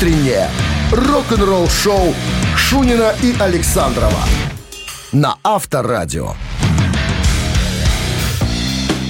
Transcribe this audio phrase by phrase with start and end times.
[0.00, 0.48] Утреннее
[0.92, 2.14] рок-н-ролл-шоу
[2.56, 4.24] Шунина и Александрова
[5.12, 6.32] на Авторадио.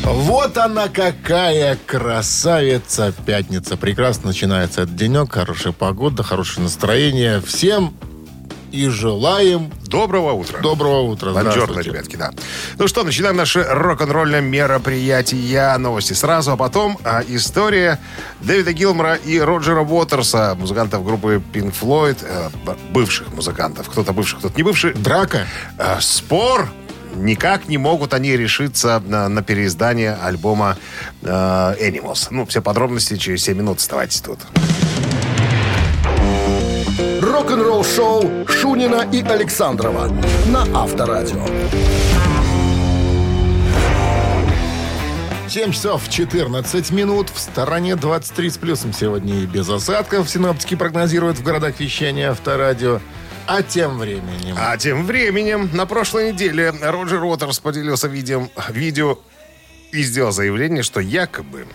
[0.03, 3.77] Вот она какая красавица пятница.
[3.77, 7.41] Прекрасно начинается этот денек, хорошая погода, хорошее настроение.
[7.41, 7.95] Всем
[8.73, 10.61] и желаем Доброго утра.
[10.61, 11.33] доброго утра.
[11.33, 12.31] Бонжорно, ребятки, да.
[12.79, 15.77] Ну что, начинаем наше рок-н-ролльное мероприятие.
[15.79, 17.98] Новости сразу, а потом а, история
[18.41, 22.48] Дэвида Гилмора и Роджера Уотерса, музыкантов группы Pink Floyd, э,
[22.92, 23.88] бывших музыкантов.
[23.88, 24.95] Кто-то бывший, кто-то не бывший.
[24.95, 25.47] Драка?
[25.78, 26.69] Э, спор.
[27.16, 30.77] Никак не могут они решиться на, на переиздание альбома
[31.23, 32.28] э, Animals.
[32.30, 33.78] Ну, все подробности через 7 минут.
[33.78, 34.39] Оставайтесь тут.
[37.40, 40.08] Рок-н-ролл-шоу Шунина и Александрова
[40.48, 41.42] на Авторадио.
[45.48, 47.30] 7 часов 14 минут.
[47.30, 50.28] В стороне 23 с плюсом сегодня и без осадков.
[50.28, 53.00] Синоптики прогнозируют в городах вещания Авторадио.
[53.46, 54.54] А тем временем...
[54.58, 59.19] А тем временем, на прошлой неделе Роджер Уотерс поделился видео, видео
[59.92, 61.66] и сделал заявление, что якобы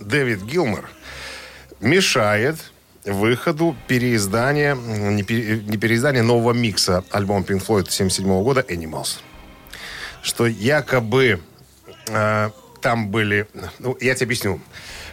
[0.00, 0.90] Дэвид Гилмор
[1.80, 2.58] мешает
[3.04, 9.20] выходу переиздания, не, пере- не переиздания нового микса альбома Pink Floyd 77 года «Animals».
[10.22, 11.40] Что якобы
[12.08, 12.50] э,
[12.82, 13.46] там были...
[13.78, 14.60] Ну, я тебе объясню.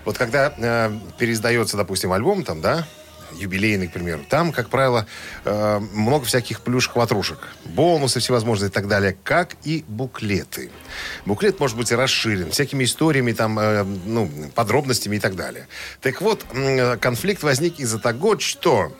[0.03, 2.85] Вот когда э, переиздается, допустим, альбом, там, да,
[3.33, 5.05] юбилейный, к примеру, там, как правило,
[5.45, 10.71] э, много всяких плюшек-ватрушек, бонусы всевозможные и так далее, как и буклеты.
[11.25, 15.67] Буклет может быть расширен всякими историями, там, э, ну, подробностями и так далее.
[16.01, 18.91] Так вот, м, конфликт возник из-за того, что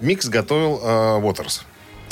[0.00, 1.64] микс готовил э, Уотерс.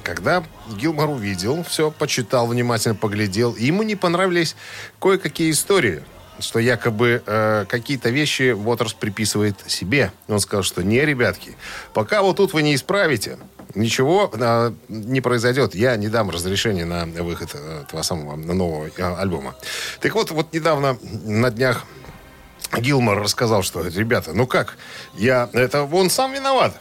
[0.02, 4.56] Когда Гилмор увидел, все, почитал, внимательно поглядел, ему не понравились
[5.00, 6.02] кое-какие истории,
[6.40, 10.12] что якобы э, какие-то вещи Уотерс приписывает себе.
[10.28, 11.56] Он сказал, что не, ребятки,
[11.92, 13.38] пока вот тут вы не исправите,
[13.74, 15.74] ничего э, не произойдет.
[15.74, 19.54] Я не дам разрешения на выход э, этого самого нового э, альбома.
[20.00, 21.84] Так вот, вот недавно на днях
[22.76, 24.76] Гилмор рассказал, что, ребята, ну как,
[25.14, 26.74] я, это он сам виноват.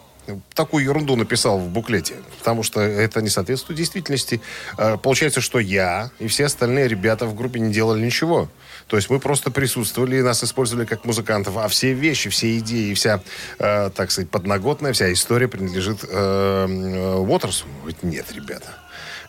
[0.53, 4.41] Такую ерунду написал в буклете, потому что это не соответствует действительности.
[4.77, 8.49] Э, Получается, что я и все остальные ребята в группе не делали ничего.
[8.87, 13.21] То есть мы просто присутствовали нас использовали как музыкантов, а все вещи, все идеи, вся,
[13.59, 17.65] э, так сказать, подноготная, вся история принадлежит э, э, Уотерсу.
[18.01, 18.77] Нет, ребята,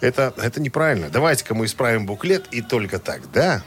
[0.01, 1.09] это, это неправильно.
[1.11, 3.63] Давайте-ка мы исправим буклет, и только тогда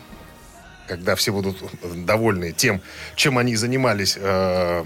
[0.87, 1.57] когда все будут
[2.05, 2.81] довольны тем,
[3.15, 4.83] чем они занимались, э,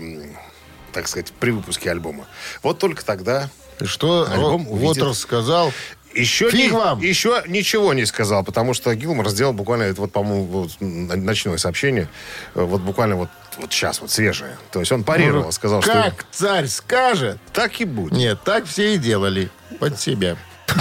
[0.93, 2.27] так сказать, при выпуске альбома.
[2.61, 3.49] Вот только тогда
[3.79, 5.01] И Что Альбом Ро- увидит.
[5.01, 5.73] Уотерс сказал?
[6.15, 6.99] Еще, Фиг не- вам!
[6.99, 12.07] еще ничего не сказал, потому что Гилмор сделал буквально, это вот, по-моему, вот, ночное сообщение,
[12.55, 14.57] э, вот буквально вот, вот сейчас, вот свежее.
[14.71, 17.37] То есть он парировал, сказал, что Ну, Как царь скажет?
[17.53, 18.13] так и будет.
[18.13, 19.49] Нет, так все и делали.
[19.79, 20.37] Под себя.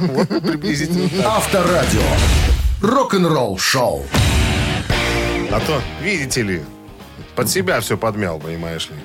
[0.00, 1.08] Вот приблизительно.
[1.26, 2.02] Авторадио.
[2.82, 4.04] Рок-н-ролл-шоу.
[5.50, 6.62] А то, видите ли,
[7.34, 8.96] под себя все подмял, понимаешь ли.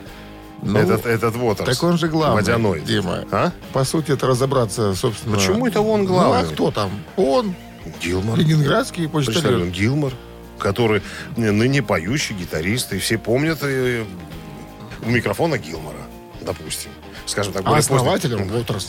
[0.62, 1.78] Ну, этот, этот Уотерс.
[1.78, 2.82] Так он же главный, Водяной.
[2.82, 3.24] Дима.
[3.32, 3.52] А?
[3.74, 5.38] По сути, это разобраться, собственно...
[5.38, 6.44] Почему это он главный?
[6.44, 6.92] Ну, а кто там?
[7.16, 7.56] Он,
[8.02, 8.38] Гилмор.
[8.38, 9.72] ленинградский Почтальон почтальон.
[9.72, 10.14] Гилмор,
[10.58, 11.02] который
[11.38, 14.04] ныне поющий гитарист, и все помнят э,
[15.06, 15.98] у микрофона Гилмора,
[16.42, 16.92] допустим.
[17.30, 18.50] Скажем так, А более основатель поздний.
[18.52, 18.84] он, Уотерс.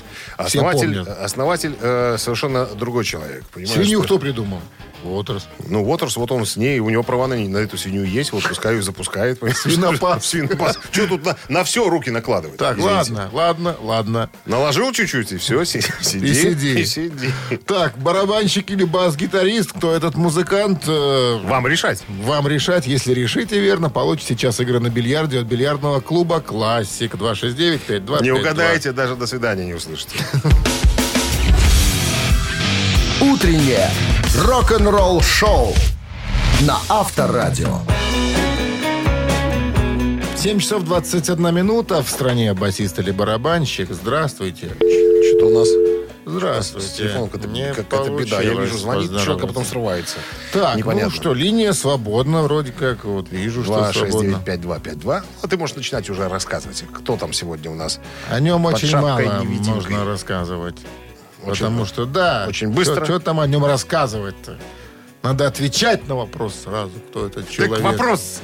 [0.47, 3.45] Все Основатель, основатель э, совершенно другой человек.
[3.55, 4.61] Свинью что- кто придумал?
[5.03, 5.49] Уотерс.
[5.67, 8.43] Ну, Уотерс, вот он с ней, у него права на, на эту свинью есть, вот
[8.47, 9.39] пускай ее запускает.
[9.57, 10.27] Свинопас.
[10.27, 10.79] Свинопас.
[10.91, 12.59] Что тут на, на все руки накладывать?
[12.59, 13.13] Так, извините?
[13.15, 14.31] ладно, ладно, ладно.
[14.45, 15.89] Наложил чуть-чуть, и все, сиди.
[16.27, 16.81] И сиди.
[16.81, 17.31] И сиди.
[17.67, 22.03] Так, барабанщик или бас-гитарист, кто этот музыкант, э, Вам решать.
[22.23, 22.87] вам решать.
[22.87, 28.30] Если решите верно, получите час игры на бильярде от бильярдного клуба «Классик» 269-5252.
[28.31, 30.17] Не угадаете, даже до свидания не услышите.
[33.21, 33.91] Утреннее
[34.39, 35.75] рок-н-ролл-шоу
[36.61, 37.81] на Авторадио.
[40.37, 42.03] 7 часов 21 минута.
[42.05, 43.89] В стране басист или барабанщик.
[43.91, 44.69] Здравствуйте.
[44.79, 45.69] Что-то у нас
[46.31, 46.89] Здравствуйте.
[46.97, 48.41] телефон какая-то, Не какая-то беда.
[48.41, 50.17] Я вижу, звонит человек, а потом срывается.
[50.53, 51.11] Так, Непонятно.
[51.11, 53.05] ну что, линия свободна вроде как.
[53.05, 54.31] Вот вижу, что 2, 6, свободна.
[54.33, 55.25] 9, 5, 2, 5, 2.
[55.43, 58.01] А ты можешь начинать уже рассказывать, кто там сегодня у нас.
[58.31, 59.75] О нем Под очень мало невидимкой.
[59.75, 60.77] можно рассказывать.
[61.43, 63.05] Очень потому что, да, Очень быстро.
[63.05, 64.59] Что там о нем рассказывать-то?
[65.23, 67.77] Надо отвечать на вопрос сразу, кто этот человек.
[67.77, 68.41] Так вопрос.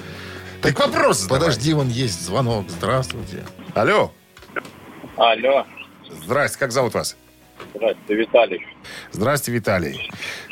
[0.63, 1.41] Так вопрос задавай.
[1.41, 2.67] Подожди, вон есть звонок.
[2.69, 3.45] Здравствуйте.
[3.75, 4.13] Алло.
[5.17, 5.65] Алло,
[6.25, 7.17] Здрасте, как зовут вас?
[7.75, 8.67] Здравствуйте, Виталий.
[9.13, 10.11] Здрасте, Виталий.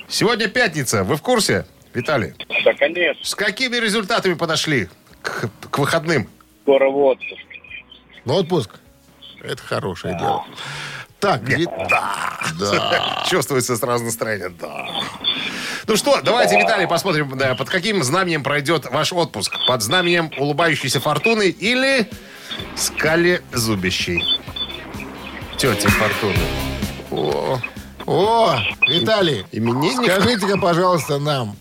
[0.08, 1.04] Сегодня пятница.
[1.04, 2.34] Вы в курсе, Виталий?
[2.64, 4.88] Да, конечно, С какими результатами подошли
[5.22, 6.28] к, к выходным?
[6.62, 7.42] скоро в отпуск.
[8.24, 8.70] В отпуск.
[9.42, 10.44] Это хорошее дело.
[11.20, 13.24] Так, Ви- Да.
[13.28, 14.50] Чувствуется сразу настроение.
[14.60, 14.86] Да.
[15.86, 19.54] Ну что, давайте, Виталий, посмотрим, да, под каким знаменем пройдет ваш отпуск.
[19.66, 22.08] Под знаменем улыбающейся фортуны или
[22.76, 24.22] скали зубящей.
[25.58, 26.34] Тети фортуны.
[27.14, 27.60] О,
[28.06, 28.56] О,
[28.88, 30.10] Виталий, Именинник?
[30.10, 31.56] скажите-ка, пожалуйста, нам,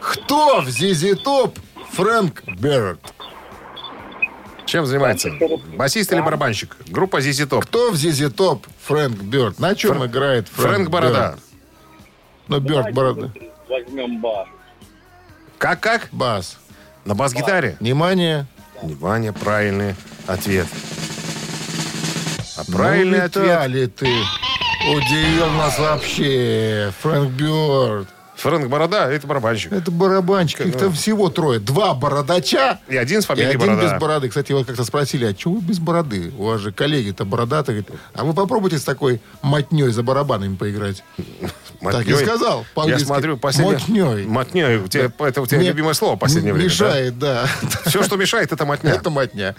[0.00, 1.58] кто в Зизи Топ
[1.92, 3.12] Фрэнк Берретт?
[4.72, 5.30] чем занимается?
[5.76, 6.78] Басист или барабанщик?
[6.88, 7.62] Группа Зизи Топ.
[7.66, 9.58] Кто в Зизи Топ Фрэнк Бёрд?
[9.58, 11.36] На чем играет Фрэнк, Фрэнк Борода.
[12.48, 13.30] Ну, Бёрд Борода.
[13.68, 14.48] Возьмем бар.
[15.58, 16.08] Как-как?
[16.10, 16.56] Бас.
[17.04, 17.76] На бас-гитаре?
[17.80, 18.46] Внимание.
[18.80, 19.94] Внимание, правильный
[20.26, 20.66] ответ.
[22.56, 23.44] А правильный ну, ответ...
[23.44, 24.06] Виталий, ты
[24.90, 26.92] удивил нас вообще.
[27.00, 28.08] Фрэнк Бёрд.
[28.36, 29.72] Фрэнк Борода, это барабанщик.
[29.72, 30.60] Это барабанщик.
[30.62, 31.60] Их там всего трое.
[31.60, 33.82] Два бородача И один с и фамилией один Борода.
[33.82, 34.28] без бороды.
[34.28, 36.32] Кстати, его как-то спросили, а чего вы без бороды?
[36.36, 37.84] У вас же коллеги-то бородатые.
[38.14, 41.04] А вы попробуйте с такой мотней за барабанами поиграть.
[41.90, 42.64] Так и сказал.
[42.86, 43.78] Я смотрю, последнее...
[43.78, 44.26] Мотнёй.
[44.26, 44.76] Мотнёй.
[44.76, 46.68] У тебя, это у тебя Мне любимое слово в последнее время.
[46.68, 47.46] Мешает, да.
[47.86, 48.92] Все, что мешает, это мотня.
[48.92, 49.54] Это мотня.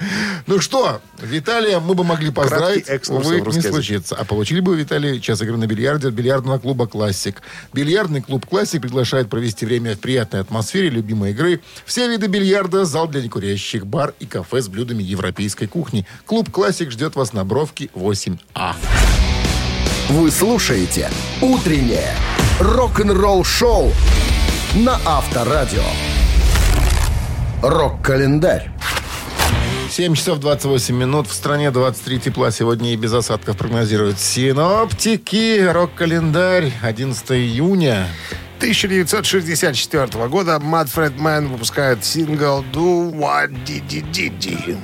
[0.48, 4.16] Ну что, Виталия мы бы могли поздравить, увы, не случится.
[4.16, 7.42] А получили бы, Виталий, час игры на бильярде от бильярдного клуба «Классик».
[7.74, 11.62] Бильярдный клуб «Классик» приглашает провести время в приятной атмосфере любимой игры.
[11.86, 16.06] Все виды бильярда, зал для некурящих, бар и кафе с блюдами европейской кухни.
[16.26, 18.76] Клуб «Классик» ждет вас на Бровке 8А.
[20.10, 21.10] Вы слушаете
[21.42, 22.14] «Утреннее
[22.60, 23.94] рок-н-ролл-шоу»
[24.76, 25.84] на Авторадио.
[27.62, 28.70] Рок-календарь.
[29.90, 31.28] 7 часов 28 минут.
[31.28, 32.52] В стране 23 тепла.
[32.52, 35.66] Сегодня и без осадков прогнозируют синоптики.
[35.72, 36.74] Рок-календарь.
[36.82, 38.08] 11 июня.
[38.58, 44.78] 1964 года Манфред Мэн выпускает сингл «Do Wah Diddy Diddy».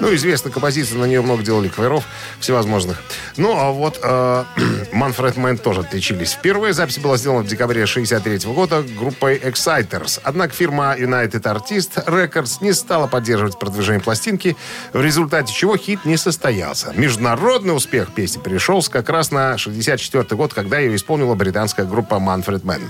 [0.00, 2.04] Ну, известная композиция, на нее много делали каверов
[2.40, 3.02] всевозможных.
[3.36, 4.44] Ну, а вот э,
[4.92, 6.32] Манфред Мэн тоже отличились.
[6.32, 10.20] Впервые запись была сделана в декабре 63 года группой Exciters.
[10.22, 14.56] Однако фирма United Artist Records не стала поддерживать продвижение пластинки,
[14.92, 16.92] в результате чего хит не состоялся.
[16.96, 22.62] Международный успех песни пришелся как раз на 64 год, когда ее исполнила британская группа Manfred
[22.62, 22.82] Mann.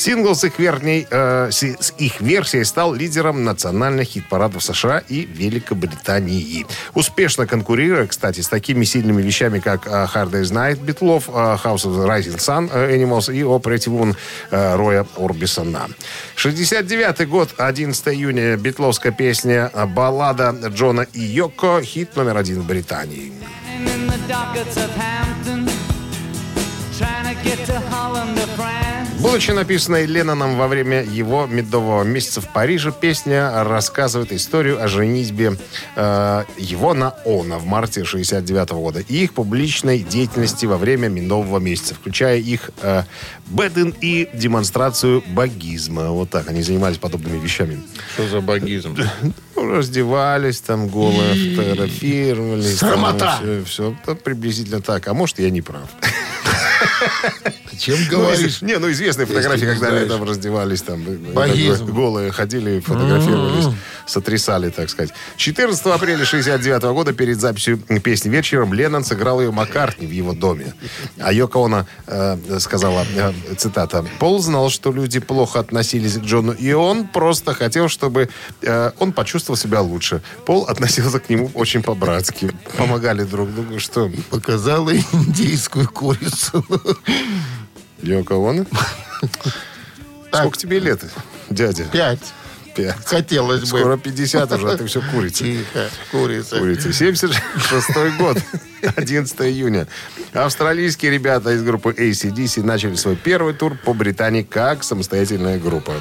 [0.00, 5.26] Сингл с их, верней, э, с, с их версией стал лидером национальных хит-парадов США и
[5.26, 6.64] Великобритании.
[6.94, 11.84] Успешно конкурируя, кстати, с такими сильными вещами, как э, Hard Day's Night Битлов, э, House
[11.84, 14.16] of the Rising Sun э, Animals и O Pretty Woman
[14.50, 15.90] э, Роя Орбисона.
[16.34, 23.34] 69 год, 11 июня, битловская песня «Баллада Джона и Йоко», хит номер один в Британии.
[27.00, 28.79] Trying to get to Holland or France.
[29.20, 35.58] Будучи написанной Ленноном во время его медового месяца в Париже, песня рассказывает историю о женитьбе
[35.94, 41.58] э, его на Она в марте 69 года и их публичной деятельности во время медового
[41.58, 43.02] месяца, включая их э,
[43.48, 46.08] беден и демонстрацию богизма.
[46.08, 47.78] Вот так они занимались подобными вещами.
[48.14, 48.96] Что за богизм?
[49.54, 52.78] Ну, раздевались там голые, фотографировались.
[52.78, 53.38] Срамота!
[53.38, 55.06] Все, все приблизительно так.
[55.08, 55.90] А может, я не прав.
[57.78, 58.62] Чем Ну, говоришь?
[58.62, 63.74] не, ну известные фотографии, когда они там раздевались, там э, голые ходили, фотографировались,
[64.06, 65.12] сотрясали, так сказать.
[65.36, 70.74] 14 апреля 69 года перед записью песни вечером Леннон сыграл ее Маккартни в его доме.
[71.18, 76.52] А Йоко Оно э, сказала, э, цитата, «Пол знал, что люди плохо относились к Джону,
[76.52, 78.28] и он просто хотел, чтобы
[78.98, 80.22] он почувствовал себя лучше.
[80.44, 82.50] Пол относился к нему очень по-братски.
[82.76, 86.64] Помогали друг другу, что Показала индийскую курицу.
[88.02, 88.66] Йоко Оно?
[90.32, 91.00] Сколько тебе лет,
[91.50, 91.84] дядя?
[91.84, 92.20] Пять.
[92.74, 93.04] Пять.
[93.04, 93.66] Хотелось бы.
[93.66, 95.44] Скоро 50 уже, а ты все курица.
[95.44, 96.58] Тихо, курица.
[96.58, 96.92] Курица.
[96.92, 98.38] 76 год,
[98.96, 99.86] 11 июня.
[100.32, 105.94] Австралийские ребята из группы ACDC начали свой первый тур по Британии как самостоятельная группа.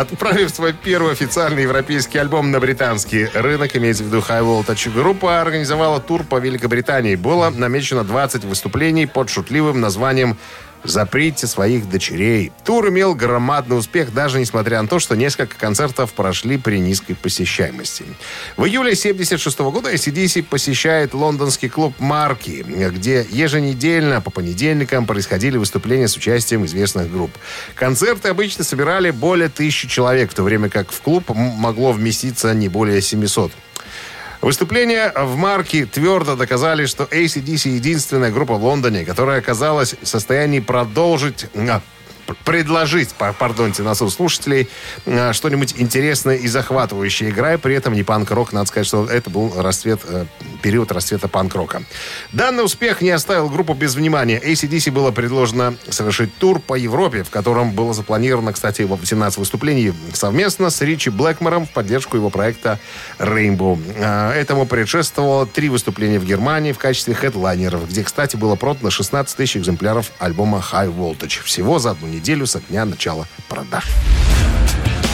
[0.00, 5.42] Отправив свой первый официальный европейский альбом на британский рынок, имеется в виду High Voltage, группа
[5.42, 7.16] организовала тур по Великобритании.
[7.16, 10.38] Было намечено 20 выступлений под шутливым названием
[10.84, 12.52] «Заприте своих дочерей».
[12.64, 18.04] Тур имел громадный успех, даже несмотря на то, что несколько концертов прошли при низкой посещаемости.
[18.56, 26.08] В июле 1976 года ACDC посещает лондонский клуб «Марки», где еженедельно по понедельникам происходили выступления
[26.08, 27.30] с участием известных групп.
[27.74, 32.68] Концерты обычно собирали более тысячи человек, в то время как в клуб могло вместиться не
[32.68, 33.52] более 700.
[34.40, 40.60] Выступления в марке твердо доказали, что ACDC единственная группа в Лондоне, которая оказалась в состоянии
[40.60, 41.46] продолжить...
[42.44, 44.68] предложить, па- пардонте, нас слушателей,
[45.06, 48.52] а, что-нибудь интересное и захватывающее, играя при этом не панк-рок.
[48.52, 50.24] Надо сказать, что это был расцвет, э,
[50.62, 51.82] период расцвета панк-рока.
[52.32, 54.40] Данный успех не оставил группу без внимания.
[54.40, 60.70] ACDC было предложено совершить тур по Европе, в котором было запланировано, кстати, 18 выступлений совместно
[60.70, 62.78] с Ричи Блэкмором в поддержку его проекта
[63.18, 63.78] Rainbow.
[63.98, 69.36] А, Этому предшествовало три выступления в Германии в качестве хедлайнеров, где, кстати, было продано 16
[69.36, 71.42] тысяч экземпляров альбома High Voltage.
[71.44, 73.86] Всего за одну неделю со дня начала продаж.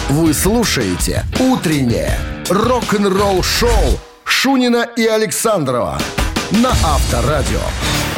[0.08, 5.98] Вы слушаете «Утреннее рок-н-ролл-шоу» Шунина и Александрова
[6.50, 7.60] на Авторадио.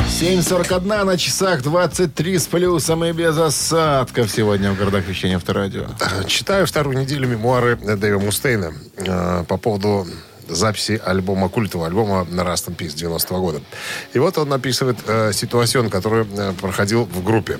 [0.08, 5.86] 7.41 на часах 23 с плюсом и без осадков сегодня в городах вещания Авторадио.
[6.26, 10.06] Читаю вторую неделю мемуары Дэйва Мустейна э, по поводу
[10.48, 13.62] записи альбома, культового альбома на Rust in Peace 90 года.
[14.12, 17.58] И вот он описывает э, ситуацию, который э, проходил в группе.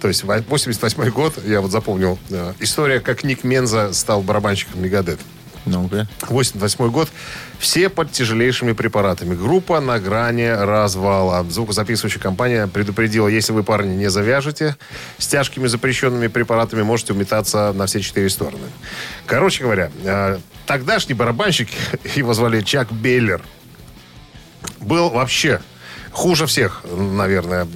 [0.00, 4.82] То есть в 88 год, я вот запомнил, э, история, как Ник Менза стал барабанщиком
[4.82, 5.20] Мегадет.
[5.66, 6.06] Ну-ка.
[6.28, 7.08] 88 год.
[7.58, 9.34] Все под тяжелейшими препаратами.
[9.34, 11.44] Группа на грани развала.
[11.48, 14.76] Звукозаписывающая компания предупредила, если вы, парни, не завяжете
[15.18, 18.66] с тяжкими запрещенными препаратами, можете уметаться на все четыре стороны.
[19.26, 21.68] Короче говоря, э, тогдашний барабанщик,
[22.14, 23.42] его звали Чак Беллер,
[24.80, 25.60] был вообще
[26.12, 27.66] хуже всех, наверное.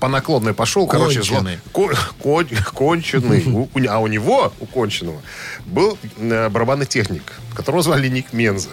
[0.00, 0.86] По наклонной пошел.
[0.86, 1.58] Короче, зло- Конченый.
[1.72, 3.44] Ко- кон- конченый.
[3.46, 5.20] У- а у него, у конченого,
[5.66, 7.22] был э, барабанный техник,
[7.54, 8.70] которого звали Ник Менза.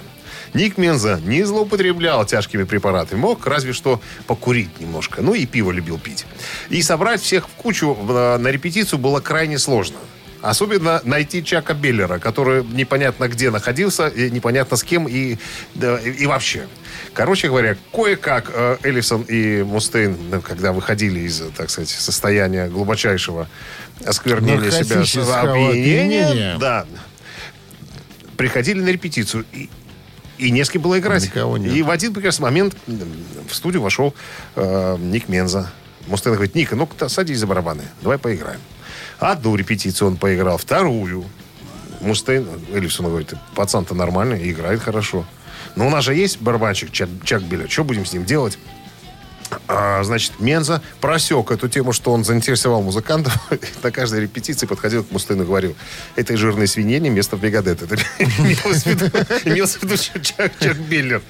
[0.57, 3.19] Ник Менза не злоупотреблял тяжкими препаратами.
[3.19, 5.21] Мог разве что покурить немножко.
[5.21, 6.25] Ну и пиво любил пить.
[6.69, 9.97] И собрать всех в кучу э, на репетицию было крайне сложно.
[10.41, 15.37] Особенно найти Чака Беллера, который непонятно где находился, и непонятно с кем и,
[15.75, 16.67] да, и, вообще.
[17.13, 23.47] Короче говоря, кое-как э, Эллисон и Мустейн, ну, когда выходили из, так сказать, состояния глубочайшего
[24.05, 26.57] осквернения себя, опьянения.
[26.57, 26.87] да,
[28.37, 29.69] приходили на репетицию и,
[30.37, 31.23] и не с кем было играть.
[31.23, 31.73] Никого нет.
[31.73, 34.13] И в один прекрасный момент в студию вошел
[34.55, 35.71] э, Ник Менза.
[36.07, 38.61] Мустейн говорит, Ника, ну-ка садись за барабаны, давай поиграем.
[39.19, 41.25] Одну репетицию он поиграл, вторую.
[42.01, 45.25] Мустейн, Эллисон говорит, пацан-то нормальный, играет хорошо.
[45.75, 48.57] Но у нас же есть барабанщик Чак, Чак Билля, что будем с ним делать?
[49.67, 53.33] А, значит, Менза просек эту тему, что он заинтересовал музыкантов.
[53.83, 55.75] На каждой репетиции подходил к Мустейну и говорил,
[56.15, 57.81] этой жирной свинье не место в Мегадет.
[57.81, 59.97] Это имелось в виду,
[60.59, 61.21] Чак, Беллер.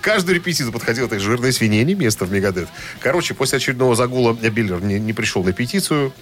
[0.00, 2.68] Каждую репетицию подходил этой жирной свинье не место в Мегадет.
[3.00, 6.12] Короче, после очередного загула Беллер не пришел на репетицию.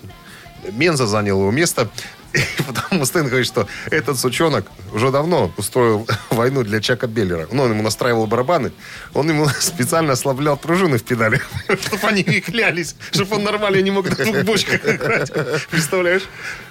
[0.72, 1.88] Менза занял его место.
[2.32, 7.48] И потом Мустейн говорит, что этот сучонок уже давно устроил войну для Чака Беллера.
[7.50, 8.72] Ну, он ему настраивал барабаны,
[9.14, 11.40] он ему специально ослаблял пружины в педали,
[11.82, 15.32] чтобы они не клялись, чтобы он нормально не мог на двух бочках играть.
[15.70, 16.22] Представляешь?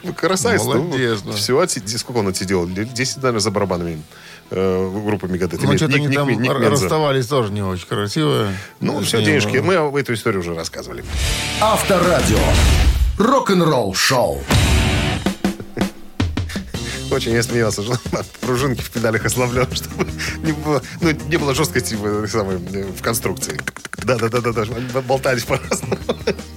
[0.03, 0.63] Ну, красавец.
[0.63, 1.33] ну, Молодец, да.
[1.33, 1.67] Все,
[1.97, 2.65] сколько он отсидел?
[2.65, 4.01] Лет 10, наверное, за барабанами
[4.51, 5.61] э, группы Мегадет.
[5.61, 6.29] Ну, что-то они там
[6.61, 8.47] расставались тоже не очень красиво.
[8.79, 9.57] Ну, все, Не денежки.
[9.57, 9.89] было.
[9.91, 11.03] Мы эту историю уже рассказывали.
[11.59, 12.37] Авторадио.
[13.19, 14.41] Рок-н-ролл шоу.
[17.11, 17.99] Очень я смеялся, что
[18.39, 20.07] пружинки в педалях ослаблял, чтобы
[20.41, 23.59] не было, ну, не было жесткости в, самой, в конструкции.
[23.97, 25.97] Да-да-да-да, они болтались по-разному.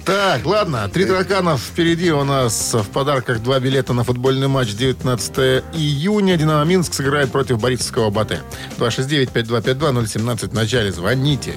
[0.05, 0.87] Так, ладно.
[0.87, 6.37] Три тараканов впереди у нас в подарках два билета на футбольный матч 19 июня.
[6.37, 8.41] Динамо Минск сыграет против Борисовского Батэ.
[8.77, 10.93] 269-5252-017 в начале.
[10.93, 11.55] Звоните.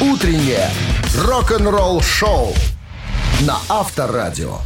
[0.00, 0.70] Утреннее
[1.16, 2.52] рок-н-ролл шоу
[3.46, 4.58] на Авторадио.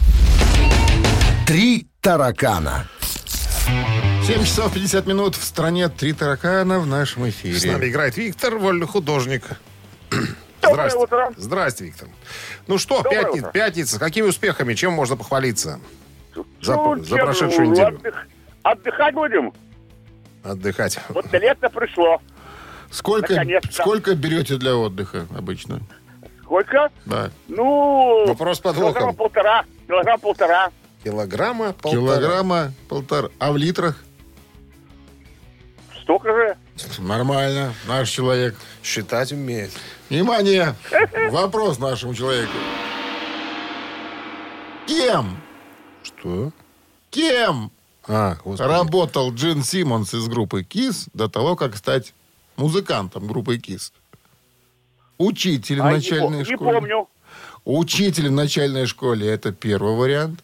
[1.47, 2.87] Три таракана.
[4.27, 5.89] 7 часов 50 минут в стране.
[5.89, 7.73] Три таракана в нашем С эфире.
[7.73, 9.43] нами играет Виктор, вольный художник.
[10.63, 10.99] Здрасте.
[10.99, 11.31] утро.
[11.37, 12.09] Здрасте, Виктор.
[12.67, 13.51] Ну что, Доброе пятни- утро.
[13.51, 13.99] пятница.
[13.99, 14.75] Какими успехами?
[14.75, 15.81] Чем можно похвалиться?
[16.63, 17.97] За, Ну, за чем, прошедшую ну, неделю.
[17.99, 18.27] отдых-
[18.63, 19.53] Отдыхать будем.
[20.45, 20.99] Отдыхать.
[21.09, 22.21] Вот лето пришло.
[22.91, 23.41] Сколько,
[23.71, 25.81] сколько берете для отдыха обычно?
[26.51, 26.91] Сколько?
[27.07, 27.31] Да.
[27.47, 29.65] Ну, Вопрос с килограмма полтора.
[29.87, 30.71] Килограмм полтора.
[31.05, 32.17] Килограмма полтора.
[32.17, 33.29] Килограмма, полтора.
[33.39, 34.03] А в литрах?
[36.03, 36.57] Столько же.
[36.99, 37.73] Нормально.
[37.87, 38.57] Наш человек.
[38.83, 39.71] Считать умеет.
[40.09, 40.75] Внимание!
[41.31, 42.51] Вопрос нашему человеку.
[44.89, 45.41] Кем?
[46.03, 46.51] Что?
[47.11, 47.71] Кем
[48.09, 48.69] А, господи.
[48.69, 52.13] работал Джин Симмонс из группы Кис до того, как стать
[52.57, 53.93] музыкантом группы Кис?
[55.31, 56.73] Учитель в А, не начальной не школе.
[56.81, 57.09] помню.
[57.67, 60.41] Учитель в начальной школе это первый вариант.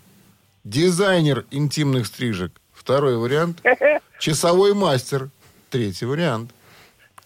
[0.65, 3.63] Дизайнер интимных стрижек второй вариант.
[4.21, 5.31] Часовой мастер.
[5.71, 6.51] Третий вариант.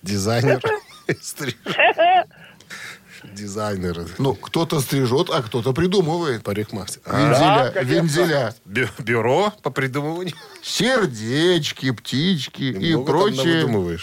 [0.00, 0.62] Дизайнер.
[1.21, 1.57] Стриж.
[3.25, 4.07] Дизайнер.
[4.19, 6.45] Ну, кто-то стрижет, а кто-то придумывает.
[6.45, 7.00] Парикмахер.
[7.04, 7.92] Вензеля, конечно.
[7.92, 8.54] вензеля.
[8.64, 10.35] бю- Бюро по придумыванию.
[10.62, 13.99] Сердечки, птички и Много там прочее.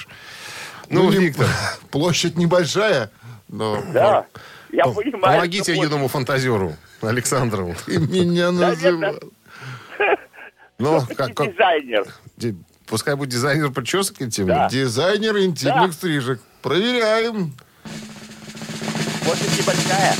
[0.89, 1.48] Ну, не- Виктор,
[1.92, 3.10] Площадь небольшая,
[3.50, 4.25] но Да,
[4.72, 5.22] я понимаю.
[5.38, 7.75] помогите что юному фантазеру Александру.
[7.86, 9.16] ты меня называл.
[10.80, 12.06] Ну, как, как- Дизайнер.
[12.38, 14.56] ди- пускай будет дизайнер причесок интимных.
[14.56, 14.70] Да.
[14.70, 15.92] Дизайнер интимных Да.
[15.94, 16.39] стрижек.
[16.62, 17.54] Проверяем.
[19.25, 20.16] Площадь небольшая.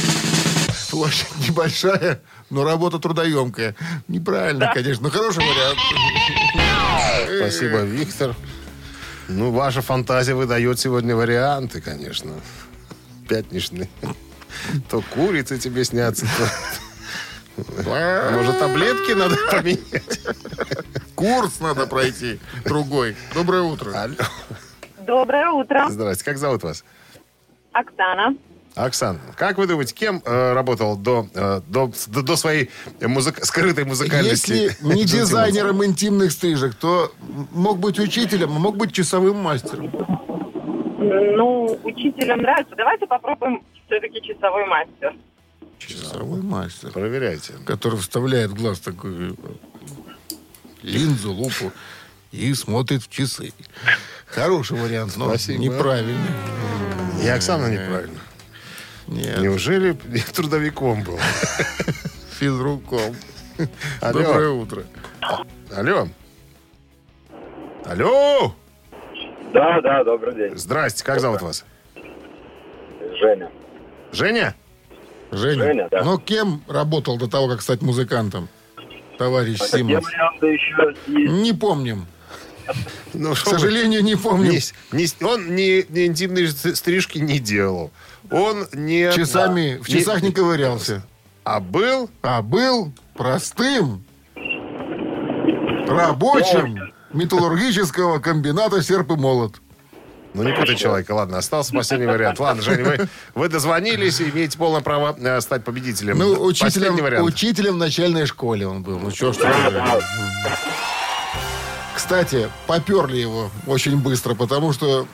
[0.90, 3.76] Площадь небольшая, но работа трудоемкая.
[4.08, 5.78] Неправильно, конечно, но хороший вариант.
[7.40, 8.36] Спасибо, Виктор.
[9.28, 12.32] Ну, ваша фантазия выдает сегодня варианты, конечно.
[13.28, 13.90] Пятничные.
[14.90, 17.64] То курицы тебе снятся, то...
[18.32, 20.20] Может, таблетки надо поменять?
[21.16, 22.40] Курс надо пройти.
[22.66, 23.16] Другой.
[23.34, 23.92] Доброе утро.
[24.00, 24.16] Алло.
[25.00, 25.88] Доброе утро.
[25.90, 26.84] Здрасте, как зовут вас?
[27.72, 28.36] Оксана.
[28.76, 32.70] Оксана, как вы думаете, кем э, работал до, э, до, до, до своей
[33.02, 34.52] музык- скрытой музыкальности?
[34.52, 37.12] Если не дизайнером интимных стрижек, то
[37.52, 39.92] мог быть учителем, а мог быть часовым мастером.
[40.98, 42.76] Ну, учителям нравится.
[42.76, 45.16] Давайте попробуем все-таки часовой мастер.
[45.78, 46.92] Часовой мастер.
[46.92, 47.54] Проверяйте.
[47.66, 49.38] Который вставляет в глаз такую
[50.82, 51.72] линзу, лупу
[52.32, 53.54] и смотрит в часы.
[54.26, 55.60] Хороший вариант, но Спасибо.
[55.62, 56.32] неправильный.
[57.24, 58.20] И Оксана неправильно.
[59.08, 59.94] Нет, Неужели
[60.34, 61.18] трудовиком был?
[62.40, 63.16] физруком.
[64.02, 64.22] Алло.
[64.24, 64.84] Доброе утро.
[65.76, 66.08] Алло.
[67.86, 68.54] Алло.
[69.54, 70.58] Да, да, добрый день.
[70.58, 71.66] Здрасте, как зовут вас?
[73.20, 73.50] Женя.
[74.12, 74.56] Женя?
[75.32, 76.04] Женя, Женя, да.
[76.04, 78.48] ну кем работал до того, как стать музыкантом?
[79.18, 80.08] Товарищ еще есть?
[81.08, 82.06] Не помним.
[83.14, 84.52] Ну, К сожалению, не помним.
[84.52, 87.92] Не- не- он не, не интимные ст- стрижки не делал.
[88.30, 89.10] Он не...
[89.14, 91.02] Часами в Не- часах не ковырялся.
[91.46, 92.10] А был...
[92.22, 94.04] А был простым
[95.88, 99.56] рабочим металлургического комбината «Серп и молот».
[100.34, 101.14] Ну, не путай человека.
[101.14, 102.40] Ладно, остался последний вариант.
[102.40, 106.20] Ладно, Женя, вы, вы дозвонились и имеете полное право э, стать победителем.
[106.20, 109.00] Ну, учителем, учителем в начальной школе он был.
[109.00, 109.38] Ну, что ж.
[111.96, 115.08] Кстати, поперли его очень быстро, потому что,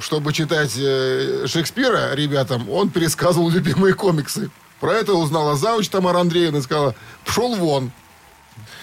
[0.00, 4.50] чтобы читать э, Шекспира ребятам, он пересказывал любимые комиксы.
[4.80, 7.92] Про это узнала завуч Тамара Андреевна и сказала, пшел вон,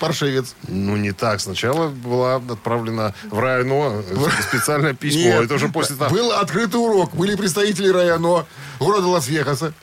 [0.01, 0.55] паршивец.
[0.67, 1.39] Ну, не так.
[1.39, 4.03] Сначала была отправлена в районо
[4.49, 5.21] специальное письмо.
[5.21, 6.13] Нет, Это уже после того...
[6.13, 7.13] Был открытый урок.
[7.13, 8.45] Были представители района
[8.79, 9.73] города Лас-Вегаса.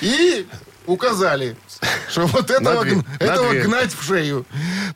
[0.00, 0.46] И
[0.86, 1.54] указали,
[2.08, 4.46] что вот этого, дверь, этого гнать в шею.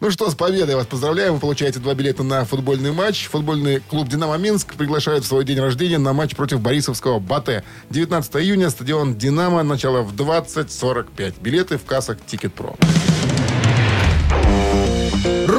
[0.00, 1.34] Ну что, с победой вас поздравляем.
[1.34, 3.28] Вы получаете два билета на футбольный матч.
[3.28, 7.62] Футбольный клуб «Динамо Минск» приглашает в свой день рождения на матч против Борисовского «Батэ».
[7.90, 9.62] 19 июня, стадион «Динамо».
[9.62, 11.34] Начало в 20.45.
[11.42, 12.54] Билеты в кассах «Тикет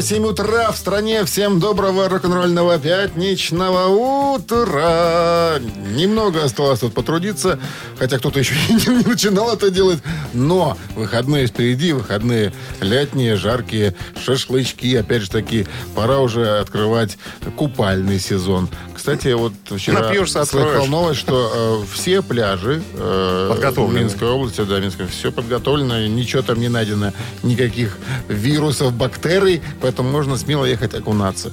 [0.00, 1.26] 8 утра в стране.
[1.26, 3.88] Всем доброго рок-н-ролльного пятничного
[4.34, 5.58] утра.
[5.94, 7.58] Немного осталось тут потрудиться,
[7.98, 9.98] хотя кто-то еще и не, начинал это делать.
[10.32, 14.94] Но выходные впереди, выходные летние, жаркие, шашлычки.
[14.94, 17.18] Опять же таки, пора уже открывать
[17.54, 18.70] купальный сезон.
[19.00, 23.48] Кстати, вот вчера Напьешься, слыхал новость, что э, все пляжи э,
[23.88, 27.96] Минской области, да, Минской, все подготовлено, ничего там не найдено, никаких
[28.28, 31.52] вирусов, бактерий, поэтому можно смело ехать окунаться.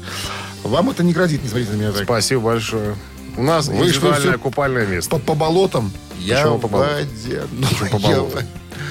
[0.63, 2.03] Вам это не грозит, не смотрите на меня так.
[2.03, 2.95] Спасибо большое.
[3.35, 5.09] У нас Вы индивидуальное купальное место.
[5.09, 5.91] По, по болотам?
[6.19, 6.95] Я Почему по болотам?
[6.97, 7.41] воде.
[7.51, 8.43] Ну, По болотам?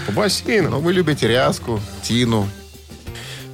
[0.06, 0.70] По бассейну.
[0.70, 2.48] Ну, вы любите ряску, тину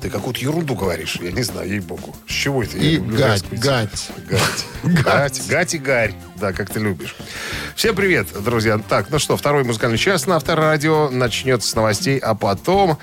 [0.00, 1.18] Ты какую-то ерунду говоришь.
[1.20, 2.16] Я не знаю, ей-богу.
[2.26, 2.78] С чего это?
[2.78, 4.08] И гать, гать.
[4.26, 5.04] Гать.
[5.04, 5.42] Гать.
[5.46, 6.14] Гать и гарь.
[6.36, 7.14] Да, как ты любишь.
[7.76, 8.78] Всем привет, друзья.
[8.78, 12.98] Так, ну что, второй музыкальный час на Авторадио начнется с новостей, а потом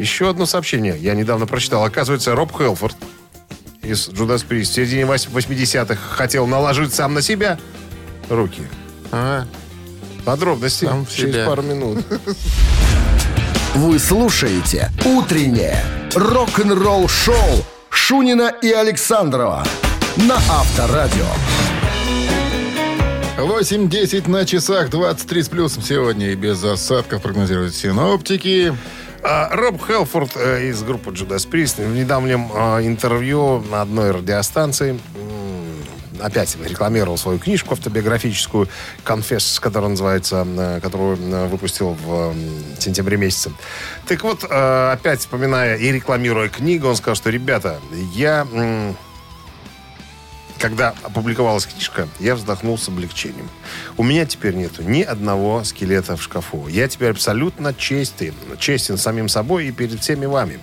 [0.00, 0.96] еще одно сообщение.
[0.98, 1.84] Я недавно прочитал.
[1.84, 2.96] Оказывается, Роб Хелфорд
[3.82, 7.58] из Judas Priest в середине 80-х хотел наложить сам на себя
[8.28, 8.62] руки.
[9.12, 9.44] А,
[10.24, 11.46] Подробности Сам в через себя.
[11.46, 12.04] пару минут.
[13.74, 15.82] Вы слушаете «Утреннее
[16.14, 19.64] рок-н-ролл-шоу» Шунина и Александрова
[20.16, 21.26] на Авторадио.
[23.38, 28.76] 8.10 на часах, 23 с плюсом сегодня и без осадков прогнозируют синоптики.
[29.22, 34.98] А, Роб Хелфорд э, из группы Judas Priest в недавнем э, интервью на одной радиостанции
[36.20, 38.68] опять рекламировал свою книжку автобиографическую
[39.04, 42.34] «Конфесс», которая называется, э, которую э, выпустил в
[42.78, 43.52] сентябре месяце.
[44.06, 47.80] Так вот, опять вспоминая и рекламируя книгу, он сказал, что, ребята,
[48.14, 48.46] я...
[50.60, 53.48] когда опубликовалась книжка, я вздохнул с облегчением.
[53.96, 56.68] У меня теперь нету ни одного скелета в шкафу.
[56.68, 60.60] Я теперь абсолютно честен, честен самим собой и перед всеми вами.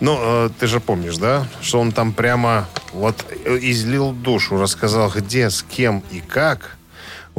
[0.00, 5.10] Ну, э, ты же помнишь, да, что он там прямо вот э, излил душу, рассказал,
[5.14, 6.76] где, с кем и как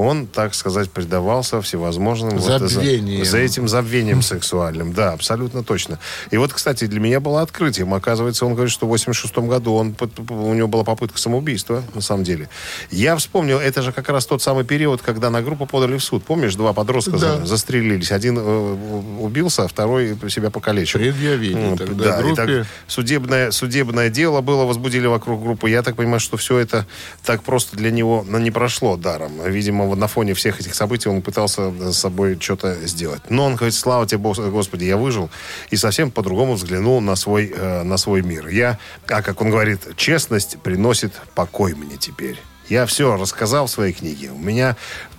[0.02, 2.38] он, так сказать, предавался всевозможным...
[2.38, 3.26] вот за- Забвением.
[3.26, 4.94] за этим забвением сексуальным.
[4.94, 6.00] Да, абсолютно точно.
[6.32, 7.94] И вот, кстати, для меня было открытием.
[7.94, 9.96] Оказывается, он говорит, что в 86 году он,
[10.30, 12.50] у него была попытка самоубийства, на самом деле.
[12.90, 16.24] Я вспомнил, это же как раз тот самый период, когда на группу подали в суд.
[16.24, 17.46] Помнишь, два подростка Да.
[17.46, 18.12] застрелились.
[18.12, 18.78] Один э,
[19.20, 21.00] убился, а второй себя покалечил.
[21.00, 22.58] Предъявили тогда да, и группе.
[22.58, 25.70] так судебное, судебное дело было, возбудили вокруг группы.
[25.70, 26.86] Я так понимаю, что все это
[27.24, 29.32] так просто для него ну, не прошло даром.
[29.46, 33.22] Видимо, на фоне всех этих событий он пытался с собой что-то сделать.
[33.30, 35.30] Но он говорит, слава тебе, Господи, я выжил.
[35.70, 38.48] И совсем по-другому взглянул на свой, э, на свой мир.
[38.48, 38.78] Я,
[39.08, 42.38] а как он говорит, честность приносит покой мне теперь.
[42.70, 44.32] Я все рассказал в своей книге.
[44.32, 44.76] У меня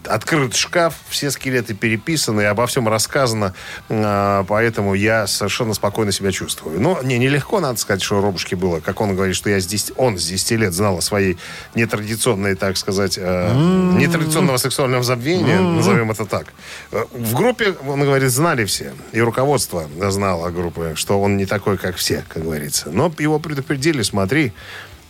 [0.07, 3.55] открыт шкаф, все скелеты переписаны, обо всем рассказано,
[3.89, 6.81] а, поэтому я совершенно спокойно себя чувствую.
[6.81, 8.81] Но не, нелегко, надо сказать, что Робушке было.
[8.81, 11.39] Как он говорит, что я 10, он с 10 лет знал о своей
[11.75, 16.47] нетрадиционной, так сказать, э, нетрадиционного сексуального забвения, назовем это так.
[16.91, 18.93] Э, В группе, он говорит, знали все.
[19.13, 22.91] И руководство знало группы, что он не такой, как все, как говорится.
[22.91, 24.53] Но его предупредили, смотри,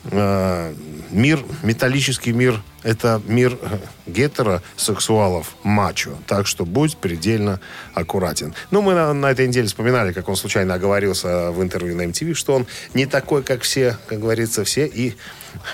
[0.04, 6.12] мир, металлический мир, это мир э, гетеросексуалов, мачо.
[6.26, 7.60] Так что будь предельно
[7.94, 8.54] аккуратен.
[8.70, 12.34] Ну, мы на, на этой неделе вспоминали, как он случайно оговорился в интервью на MTV,
[12.34, 14.86] что он не такой, как все, как говорится, все.
[14.86, 15.14] И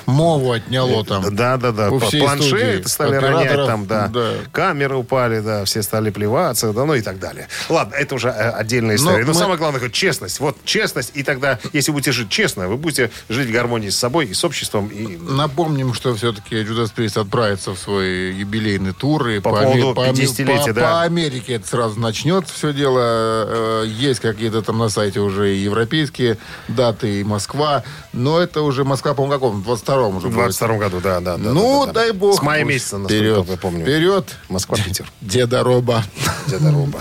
[0.07, 1.35] Мову отняло там.
[1.35, 1.91] да, да, да.
[1.91, 2.49] У всей Планшеты
[2.83, 2.89] студии.
[2.89, 4.09] стали Операторов, ронять там, да.
[4.09, 4.31] да.
[4.53, 5.65] Камеры упали, да.
[5.65, 7.49] Все стали плеваться, да, ну и так далее.
[7.69, 9.25] Ладно, это уже э, отдельная история.
[9.25, 10.41] Но, мы- самое главное, как честность.
[10.41, 14.27] Вот честность, и тогда, если будете жить честно, вы будете жить в гармонии с собой
[14.27, 19.29] и с обществом, и Напомним, что все-таки Judas Priest отправится в свой юбилейный тур.
[19.29, 20.81] И По Аме- поводу Аме- 50-летия, по- да.
[20.93, 22.99] По Америке это сразу начнется все дело.
[23.01, 26.39] Э, Есть какие-то там на сайте уже и европейские
[26.69, 27.83] даты, и Москва.
[28.13, 29.63] Но это уже Москва, по-моему, каком?
[29.69, 30.35] 22-м уже в будет.
[30.35, 31.37] 22 году, да, да.
[31.37, 32.01] да, Ну, да, да.
[32.01, 32.39] дай бог.
[32.39, 33.47] С мая месяца, Вперед.
[33.49, 33.83] я помню.
[33.83, 34.37] Вперед.
[34.49, 35.11] Москва-Питер.
[35.21, 36.03] Деда Роба.
[36.47, 37.01] Деда Руба.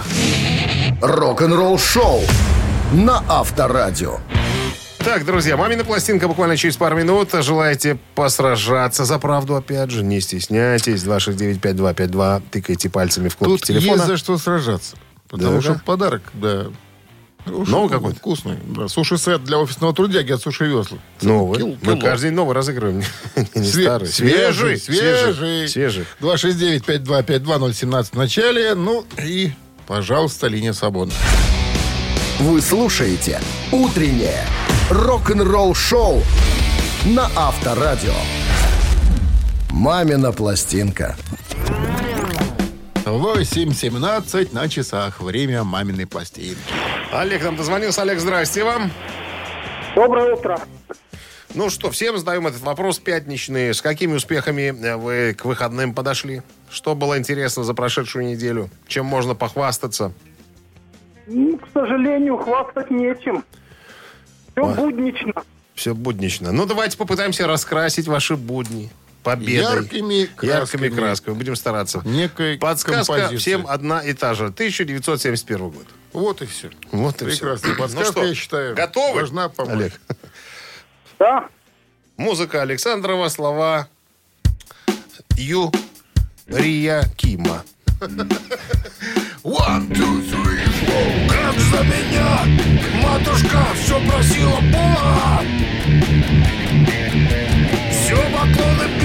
[1.01, 2.21] Рок-н-ролл шоу
[2.93, 4.19] на Авторадио.
[4.99, 7.29] Так, друзья, мамина пластинка буквально через пару минут.
[7.33, 11.03] Желаете посражаться за правду, опять же, не стесняйтесь.
[11.03, 12.41] 269-5252.
[12.51, 13.95] Тыкайте пальцами в кнопки Тут телефона.
[13.95, 14.97] есть за что сражаться.
[15.29, 15.81] Потому Да, что да?
[15.85, 16.67] подарок, да.
[17.49, 18.17] Уж Новый какой-то?
[18.19, 18.57] Вкусный.
[18.67, 18.87] Да.
[18.87, 20.97] Суши-сет для офисного трудяги от Суши Весла.
[21.21, 21.57] Новый.
[21.59, 23.03] Кил- Мы каждый день новый разыгрываем.
[23.35, 24.07] Не Све- старый.
[24.07, 25.67] Свежий, свежий.
[25.67, 26.05] Свежий.
[26.21, 28.75] 269-5252-017 в начале.
[28.75, 29.51] Ну и,
[29.87, 31.13] пожалуйста, линия свободна.
[32.39, 34.45] Вы слушаете «Утреннее
[34.91, 36.21] рок-н-ролл-шоу»
[37.05, 38.13] на Авторадио.
[39.71, 41.15] «Мамина пластинка».
[43.09, 45.21] 8.17 на часах.
[45.21, 46.57] Время маминой пластинки.
[47.11, 48.01] Олег нам дозвонился.
[48.01, 48.91] Олег, здрасте вам.
[49.95, 50.59] Доброе утро.
[51.53, 53.73] Ну что, всем задаем этот вопрос пятничный.
[53.73, 56.41] С какими успехами э, вы к выходным подошли?
[56.69, 58.69] Что было интересно за прошедшую неделю?
[58.87, 60.11] Чем можно похвастаться?
[61.25, 63.43] Ну, к сожалению, хвастать нечем.
[64.51, 64.75] Все Ой.
[64.75, 65.33] буднично.
[65.73, 66.51] Все буднично.
[66.51, 68.89] Ну, давайте попытаемся раскрасить ваши будни.
[69.27, 69.55] Победой.
[69.55, 70.49] Яркими красками.
[70.49, 71.33] Яркими красками.
[71.33, 72.01] Будем стараться.
[72.05, 73.35] Некой Подсказка композиции.
[73.35, 74.45] всем одна и та же.
[74.45, 75.85] 1971 год.
[76.13, 76.69] Вот и все.
[76.93, 77.81] Вот и Прекрасная все.
[77.81, 78.73] подсказка, ну что, я считаю.
[78.75, 79.19] Готовы?
[79.19, 79.73] Должна помочь.
[79.73, 80.01] Олег.
[81.19, 81.49] Да?
[82.15, 83.89] Музыка Александрова, слова
[85.35, 87.65] Юрия Кима.
[87.99, 91.29] One, two, three, four.
[91.29, 92.45] Как за меня
[93.03, 95.41] матушка все просила Бога.
[97.91, 98.96] Все поклоны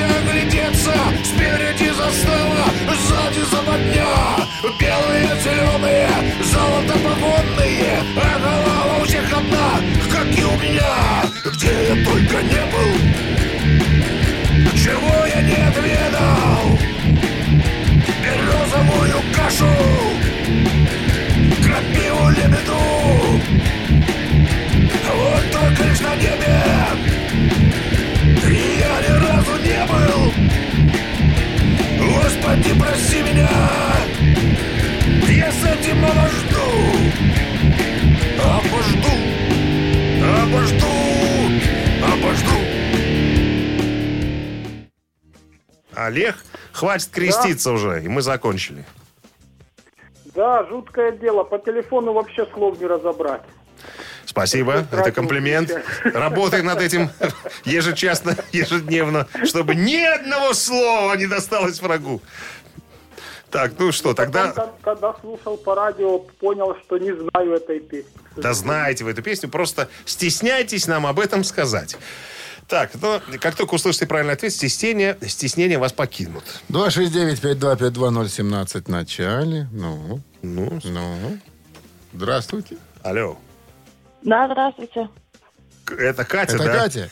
[0.00, 0.92] можете наглядеться
[1.24, 4.06] Спереди застава, сзади западня.
[4.78, 6.08] Белые, зеленые,
[6.42, 8.02] золотопогонные.
[8.16, 11.24] А голова у всех одна, как и у меня.
[11.44, 12.69] Где я только не
[32.42, 33.48] прости меня
[35.28, 36.66] Я с этим обожду
[38.42, 39.14] Обожду
[40.42, 40.86] Обожду
[42.04, 42.60] Обожду
[45.94, 46.36] Олег,
[46.72, 48.86] хватит креститься уже, и мы закончили.
[50.34, 51.44] Да, жуткое дело.
[51.44, 53.42] По телефону вообще слов не разобрать.
[54.30, 55.72] Спасибо, это комплимент.
[56.04, 57.10] Работай над этим
[57.64, 62.22] ежечасно, ежедневно, чтобы ни одного слова не досталось врагу.
[63.50, 64.52] Так, ну что, тогда...
[64.52, 68.12] Потом, когда слушал по радио, понял, что не знаю этой песни.
[68.36, 71.96] Да знаете вы эту песню, просто стесняйтесь нам об этом сказать.
[72.68, 76.44] Так, ну, как только услышите правильный ответ, стеснение, стеснение вас покинут.
[76.68, 79.66] 269-5252017 в начале.
[79.72, 81.38] Ну, Ну, ну.
[82.12, 82.76] Здравствуйте.
[83.02, 83.36] алло.
[84.22, 85.08] Да, здравствуйте.
[85.98, 86.72] Это Катя, Это да?
[86.78, 87.10] Катя.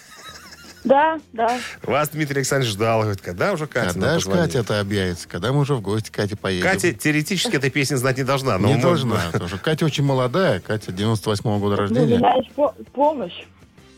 [0.84, 1.58] Да, да.
[1.82, 3.00] Вас Дмитрий Александрович ждал.
[3.02, 4.52] Говорит, когда уже Катя Когда же позвонит?
[4.52, 5.28] Катя-то объявится?
[5.28, 6.62] Когда мы уже в гости Кате поедем?
[6.64, 8.56] Катя теоретически этой песни знать не должна.
[8.58, 9.20] Но Не должна.
[9.32, 10.60] Потому что Катя очень молодая.
[10.60, 12.34] Катя 98 года Ну, рождения.
[12.36, 13.34] есть по- помощь.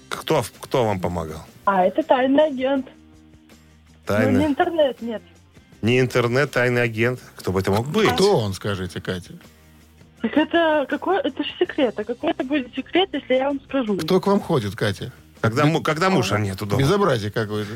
[0.08, 1.44] Кто, кто вам помогал?
[1.66, 2.86] А, это тайный агент.
[2.86, 4.46] Ну, не Тайный.
[4.46, 5.22] интернет, нет.
[5.82, 7.20] Не интернет, тайный агент.
[7.36, 8.10] Кто бы это мог быть?
[8.14, 9.34] Кто он, скажите, Катя?
[10.22, 11.98] Так это какой, это же секрет.
[11.98, 13.96] А какой это будет секрет, если я вам скажу?
[13.96, 15.12] Кто к вам ходит, Катя?
[15.40, 16.80] Когда, му- когда мужа нету дома.
[16.82, 17.72] Безобразие какое-то.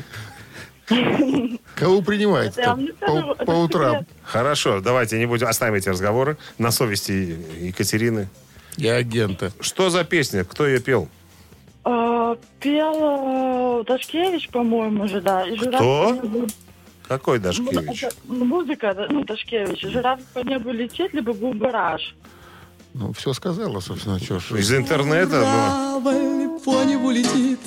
[1.75, 4.05] Кого принимаете не по, по утрам?
[4.23, 8.29] Хорошо, давайте не будем оставим эти разговоры на совести Екатерины.
[8.77, 9.51] Я агента.
[9.59, 10.43] Что за песня?
[10.43, 11.09] Кто ее пел?
[11.83, 15.43] А, пел э, Дашкевич, по-моему, же, да.
[15.47, 16.19] И Кто?
[17.07, 18.03] Какой Ну, Дашкевич?
[18.03, 19.81] это, ну, музыка, да, ну, Дашкевич.
[19.81, 22.15] Жираф по небу летит, либо был гараж.
[22.97, 24.51] Ну, все сказала, собственно, что ж.
[24.51, 25.41] Из интернета?
[25.41, 27.59] Корабль по небу летит,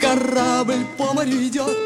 [0.00, 1.76] корабль по морю идет.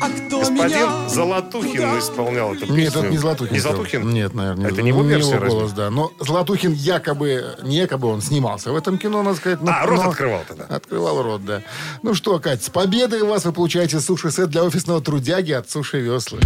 [0.00, 1.98] А кто Господин меня Золотухин туда?
[1.98, 2.76] исполнял эту песню.
[2.76, 3.54] Нет, это не Златухин.
[3.54, 3.60] Не.
[3.60, 4.08] Золотухин?
[4.10, 4.70] Нет, наверное.
[4.70, 5.48] Это не его версия, разве?
[5.48, 5.88] голос, да.
[5.90, 9.62] Но Златухин якобы, не якобы он снимался в этом кино, надо сказать.
[9.62, 10.64] но- А, рот но- открывал тогда.
[10.66, 11.62] Открывал рот, да.
[12.02, 16.40] Ну что, Кать, с победой вас вы получаете суши-сет для офисного трудяги от Суши Веслы.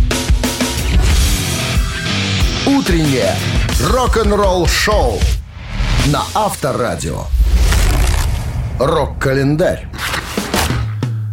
[2.67, 3.35] Утреннее
[3.83, 5.19] рок-н-ролл-шоу
[6.07, 7.25] на Авторадио.
[8.79, 9.89] Рок-календарь.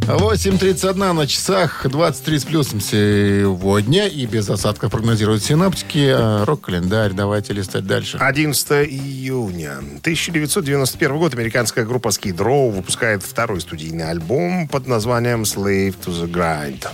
[0.08, 4.08] 8.31 на часах, 23 с плюсом сегодня.
[4.08, 6.10] И без осадков прогнозируют синаптики.
[6.10, 8.18] А, Рок-календарь, давайте листать дальше.
[8.18, 15.96] 11 июня 1991 год американская группа Skid Row выпускает второй студийный альбом под названием Slave
[16.06, 16.88] to the Grind.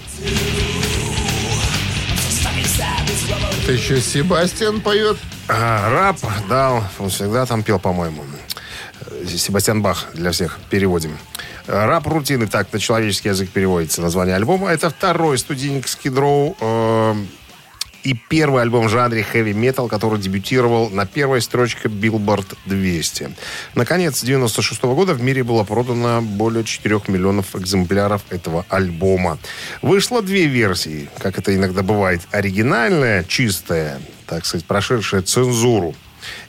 [3.63, 5.17] Это еще Себастьян поет.
[5.47, 6.17] А, рэп,
[6.49, 8.23] да, он всегда там пел, по-моему.
[9.01, 11.17] Э, Себастьян Бах для всех переводим.
[11.67, 14.69] Э, Рап рутины, так на человеческий язык переводится название альбома.
[14.69, 17.15] Это второй студийник Row э,
[18.03, 23.35] и первый альбом в жанре metal, который дебютировал на первой строчке Billboard 200.
[23.75, 29.37] Наконец, с 96 года в мире было продано более 4 миллионов экземпляров этого альбома.
[29.81, 32.21] Вышло две версии, как это иногда бывает.
[32.31, 35.95] Оригинальная, чистая, так сказать, прошедшая цензуру.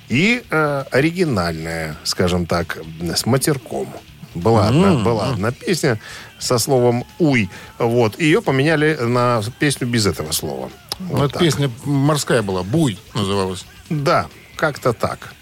[0.08, 3.88] И э, оригинальная, скажем так, с матерком.
[4.34, 6.00] Была одна, была одна песня
[6.40, 7.48] со словом «уй».
[7.78, 8.20] Вот.
[8.20, 10.70] Ее поменяли на песню без этого слова.
[10.98, 11.42] Ну, Вот это так.
[11.42, 13.64] песня морская была, «Буй» называлась.
[13.90, 15.33] Да, как-то так.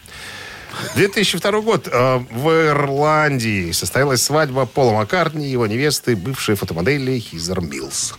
[0.97, 1.89] 2002 год.
[1.91, 8.15] Э, В Ирландии состоялась свадьба Пола Маккартни и его невесты, бывшей фотомодели Хизер Милс.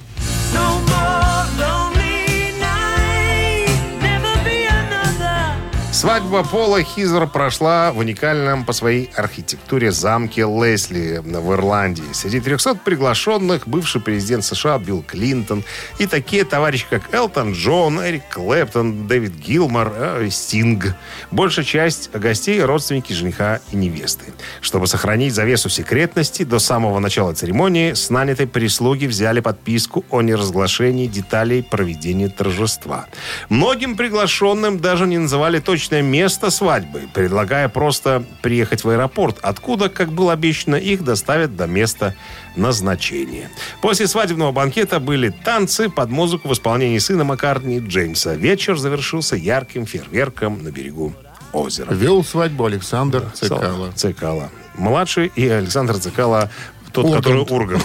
[6.03, 12.03] Свадьба Пола Хизер прошла в уникальном по своей архитектуре замке Лесли в Ирландии.
[12.11, 15.63] Среди 300 приглашенных бывший президент США Билл Клинтон
[15.99, 20.93] и такие товарищи, как Элтон Джон, Эрик Клэптон, Дэвид Гилмор, э, Стинг.
[21.31, 24.25] Большая часть гостей– родственники жениха и невесты.
[24.59, 31.07] Чтобы сохранить завесу секретности, до самого начала церемонии с нанятой прислуги взяли подписку о неразглашении
[31.07, 33.05] деталей проведения торжества.
[33.47, 35.59] Многим приглашенным даже не называли
[35.93, 41.67] точное место свадьбы, предлагая просто приехать в аэропорт, откуда, как было обещано, их доставят до
[41.67, 42.15] места
[42.55, 43.49] назначения.
[43.79, 48.33] После свадебного банкета были танцы под музыку в исполнении сына Маккартни Джеймса.
[48.33, 51.13] Вечер завершился ярким фейерверком на берегу
[51.51, 51.93] озера.
[51.93, 53.91] Вел свадьбу Александр Цикало.
[53.91, 54.49] Цикало.
[54.75, 56.49] Младший и Александр Цикало,
[56.91, 57.23] тот, Ургант.
[57.23, 57.83] который Ургант.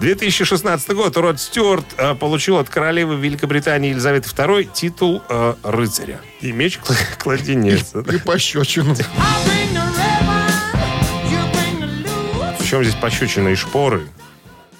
[0.00, 1.16] 2016 год.
[1.16, 6.20] Род Стюарт э, получил от королевы Великобритании Елизаветы II титул э, рыцаря.
[6.40, 7.92] И меч кла- кладенец.
[7.94, 8.92] И пощечину.
[8.94, 10.48] The loot.
[12.58, 14.06] Причем здесь пощечина и шпоры.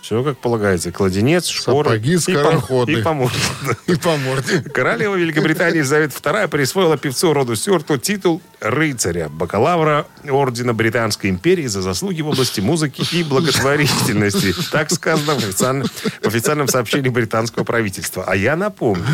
[0.09, 0.91] Все как полагается.
[0.91, 1.91] Кладенец, шпоры.
[1.91, 2.93] Сапоги, скороходы.
[2.93, 3.43] И помощник.
[3.89, 4.63] И по морде.
[4.63, 11.83] Королева Великобритании Елизавета II присвоила певцу Роду Стюарту титул рыцаря, бакалавра Ордена Британской империи за
[11.83, 14.55] заслуги в области музыки и благотворительности.
[14.73, 15.87] Так сказано в официальном,
[16.23, 18.25] в официальном сообщении британского правительства.
[18.27, 19.05] А я напомню,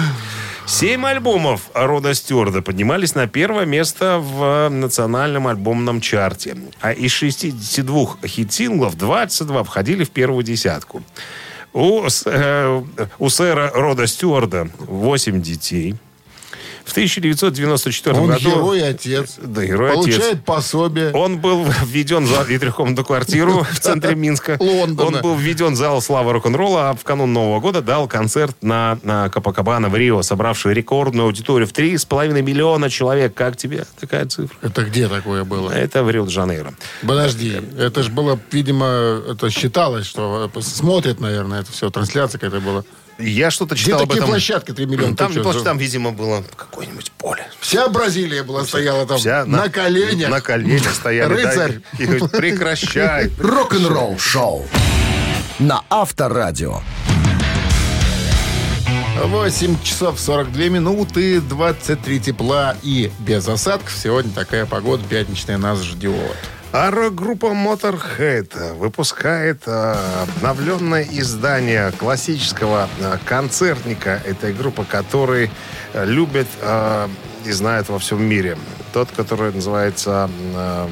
[0.66, 6.56] Семь альбомов Рода Стюарда поднимались на первое место в национальном альбомном чарте.
[6.80, 11.02] А из 62 хит-синглов 22 входили в первую десятку.
[11.74, 12.82] У, э,
[13.18, 15.96] у сэра Рода Стюарда 8 детей.
[16.84, 18.40] В 1994 Он году...
[18.40, 19.36] герой и отец.
[19.42, 20.44] Да, герой и Получает отец.
[20.44, 21.12] пособие.
[21.12, 24.56] Он был введен за и трехкомнатную квартиру в центре Минска.
[24.60, 25.16] Лондона.
[25.16, 28.98] Он был введен в зал славы рок-н-ролла, а в канун Нового года дал концерт на,
[29.02, 33.34] на Капакабана в Рио, собравший рекордную аудиторию в 3,5 миллиона человек.
[33.34, 34.56] Как тебе такая цифра?
[34.62, 35.70] Это где такое было?
[35.70, 36.74] Это в Рио-де-Жанейро.
[37.06, 38.86] Подожди, это же было, видимо,
[39.30, 42.84] это считалось, что э, смотрят, наверное, это все, трансляция какая-то была.
[43.18, 44.30] Я что-то Где читал об такие этом.
[44.30, 45.16] площадки 3 миллиона?
[45.16, 47.46] Там площадь, там, видимо, было какое-нибудь поле.
[47.60, 50.30] Вся Бразилия была, стояла там Вся на, коленях.
[50.30, 51.28] На коленях стояли.
[51.28, 51.80] да, Рыцарь.
[51.98, 53.30] и- и говорит, прекращай.
[53.38, 54.66] Рок-н-ролл шоу
[55.58, 56.80] на Авторадио.
[59.22, 63.92] 8 часов 42 минуты, 23 тепла и без осадков.
[63.92, 66.36] Сегодня такая погода пятничная нас ждет.
[66.72, 75.50] А рок-группа Motorhead выпускает э, обновленное издание классического э, концертника этой группы, который
[75.92, 77.08] э, любят э,
[77.44, 78.58] и знают во всем мире.
[78.92, 80.88] Тот, который называется э,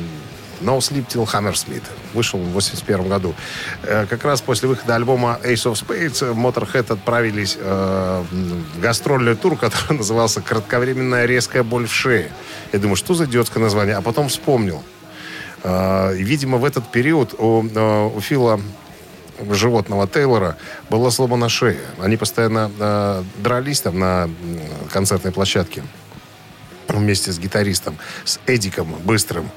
[0.62, 1.82] No Sleep Till Hammersmith.
[2.14, 3.34] Вышел в 81 году.
[3.82, 9.36] Э, как раз после выхода альбома Ace of Spades э, Motorhead отправились э, в гастрольный
[9.36, 12.30] тур, который назывался «Кратковременная резкая боль в шее».
[12.72, 13.96] Я думаю, что за идиотское название?
[13.96, 14.82] А потом вспомнил.
[15.64, 18.60] И, Видимо, в этот период у, э, у Фила
[19.50, 20.56] животного Тейлора
[20.90, 21.80] была сломана шея.
[22.00, 24.30] Они постоянно э, дрались там на
[24.92, 25.82] концертной площадке
[26.88, 29.50] вместе с гитаристом, с Эдиком Быстрым.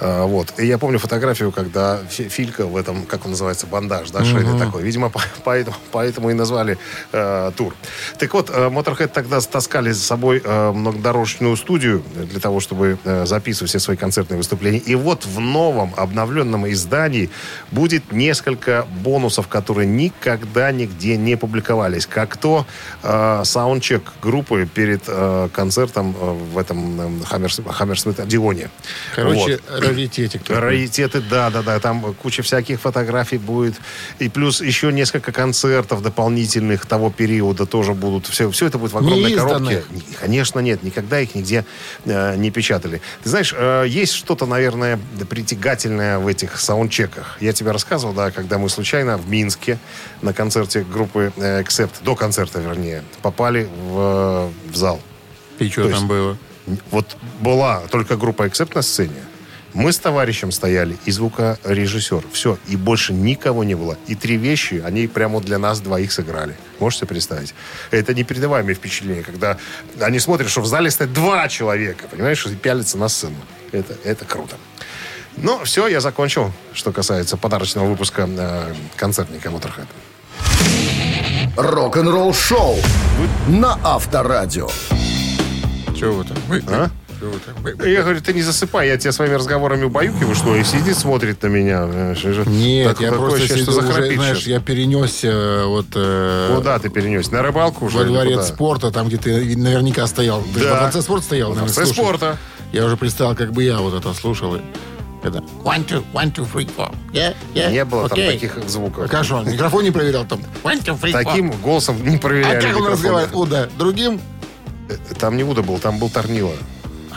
[0.00, 0.54] А, Вот.
[0.58, 4.58] И я помню фотографию, когда Фи- Филька в этом, как он называется, бандаж, да, шейный
[4.58, 4.82] такой.
[4.82, 6.78] Видимо, по- поэтому, поэтому и назвали
[7.12, 7.74] э, тур.
[8.18, 13.26] Так вот, э, Motorhead тогда таскали с собой э, многодорожную студию для того, чтобы э,
[13.26, 14.78] записывать все свои концертные выступления.
[14.78, 17.30] И вот в новом, обновленном издании
[17.72, 22.06] будет несколько бонусов, которые никогда нигде не публиковались.
[22.06, 22.66] Как то
[23.02, 28.70] э, саундчек группы перед э, концертом э, в этом э, Хаммерс- Хаммерсмит Одионе.
[29.14, 29.87] Короче, Вот.
[29.88, 30.42] Раритетик.
[30.48, 31.78] Раритеты, да, да, да.
[31.80, 33.74] Там куча всяких фотографий будет.
[34.18, 38.26] И плюс еще несколько концертов дополнительных того периода тоже будут.
[38.26, 39.84] Все, все это будет в огромной коробке.
[40.20, 40.82] Конечно, нет.
[40.82, 41.64] Никогда их нигде
[42.04, 43.00] э, не печатали.
[43.22, 44.98] Ты знаешь, э, есть что-то, наверное,
[45.28, 47.36] притягательное в этих саундчеках.
[47.40, 49.78] Я тебе рассказывал, да, когда мы случайно в Минске
[50.22, 55.00] на концерте группы э, Accept, до концерта, вернее, попали в, в зал.
[55.58, 56.36] И что То там есть- было?
[56.90, 59.22] Вот была только группа Accept на сцене.
[59.78, 62.24] Мы с товарищем стояли и звукорежиссер.
[62.32, 62.58] Все.
[62.66, 63.96] И больше никого не было.
[64.08, 66.56] И три вещи они прямо для нас двоих сыграли.
[66.80, 67.54] Можете себе представить?
[67.92, 69.56] Это непередаваемое впечатление, когда
[70.00, 73.36] они смотрят, что в зале стоят два человека, понимаешь, и пялятся на сцену.
[73.70, 74.56] Это, это круто.
[75.36, 79.86] Ну, все, я закончил, что касается подарочного выпуска э, концертника Motorhead.
[81.56, 82.78] Рок-н-ролл шоу
[83.46, 84.68] на Авторадио.
[85.96, 86.36] Чего вы там?
[86.48, 86.90] Вы- А?
[87.20, 87.86] Там?
[87.86, 91.48] Я говорю, ты не засыпай, я тебя своими разговорами убаюкиваю, что и сидит, смотрит на
[91.48, 91.86] меня.
[92.46, 94.46] Нет, так- я такое просто ощущение, сидел что уже, знаешь, сейчас.
[94.46, 97.30] я перенесся вот э, Куда ты перенес?
[97.30, 97.98] На рыбалку уже?
[97.98, 98.42] во дворец куда?
[98.44, 100.42] спорта, там, где ты наверняка стоял.
[100.54, 100.74] Ты же Да.
[100.74, 102.36] во дворце спорта стоял, Во дворце спорта.
[102.72, 104.56] Я уже представил, как бы я вот это слушал.
[104.56, 104.60] и
[105.22, 106.94] Это one, two, one, two, three, four.
[107.12, 108.32] Yeah, yeah, Не было там okay.
[108.32, 109.10] таких звуков.
[109.10, 109.50] Как же он?
[109.50, 110.40] Микрофон не проверял там.
[110.62, 111.24] One, two, three, four.
[111.24, 112.92] Таким голосом не А проверяли как он микрофон.
[112.92, 113.34] разговаривает?
[113.34, 113.68] Уда.
[113.78, 114.20] Другим?
[115.18, 116.52] Там не Уда был, там был Торнила.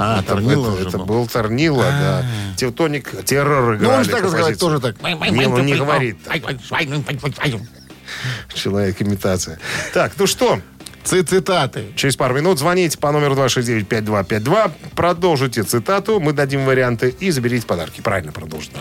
[0.03, 1.05] А, Это- Торнило это, уже это был.
[1.05, 2.25] был Торнила, да.
[2.57, 3.83] Тевтоник, террор играли.
[3.83, 4.95] Ну, он же так разговаривает, тоже так.
[5.03, 6.41] Не, он не говорит так.
[8.53, 9.59] Человек имитация.
[9.93, 10.59] Так, ну что,
[11.03, 11.93] Ци- Цитаты.
[11.95, 18.01] через пару минут звоните по номеру 269-5252, продолжите цитату, мы дадим варианты и заберите подарки.
[18.01, 18.73] Правильно продолжите.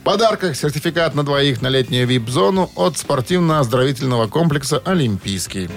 [0.00, 5.70] В подарках сертификат на двоих на летнюю вип-зону от спортивно-оздоровительного комплекса «Олимпийский».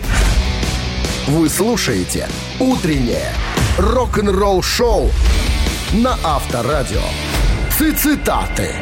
[1.28, 2.28] Вы слушаете
[2.60, 3.32] «Утреннее
[3.78, 5.10] рок-н-ролл шоу»
[5.94, 7.02] на Авторадио.
[7.78, 7.96] Цитаты.
[7.98, 8.76] Цитаты.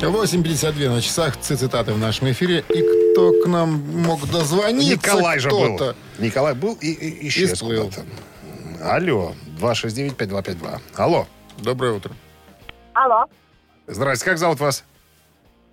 [0.00, 1.36] 8.52 на часах.
[1.40, 2.64] Ци- Цитаты в нашем эфире.
[2.68, 2.82] И
[3.12, 3.70] кто к нам
[4.02, 4.92] мог дозвониться?
[4.92, 5.78] Николай же был.
[6.18, 7.84] Николай был и, и исчез И сплыл.
[7.90, 8.04] куда-то.
[8.94, 10.80] Алло, 269-5252.
[10.96, 11.26] Алло.
[11.58, 12.12] Доброе утро.
[12.92, 13.24] Алло,
[13.86, 14.84] Здрасте, как зовут вас?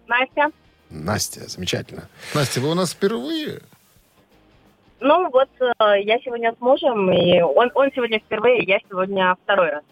[0.07, 0.47] Настя.
[0.94, 2.08] Настя, замечательно.
[2.34, 3.62] Настя, вы у нас впервые?
[5.00, 9.72] Ну вот, э, я сегодня с мужем, и он, он сегодня впервые, я сегодня второй
[9.72, 9.84] раз.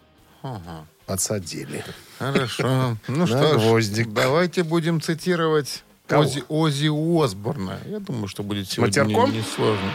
[0.43, 0.85] Ага.
[1.05, 1.83] Подсадили.
[2.19, 2.95] Хорошо.
[3.07, 4.13] Ну что ж, гвоздик.
[4.13, 5.83] давайте будем цитировать?
[6.09, 6.89] Ози, Ози
[7.23, 7.79] Осборна.
[7.85, 9.31] Я думаю, что будет сегодня не, матерком?
[9.33, 9.93] не сложно.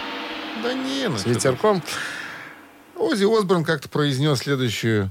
[0.62, 1.82] Да не, ну С ветерком?
[2.96, 5.10] Ози Осборн как-то произнес следующую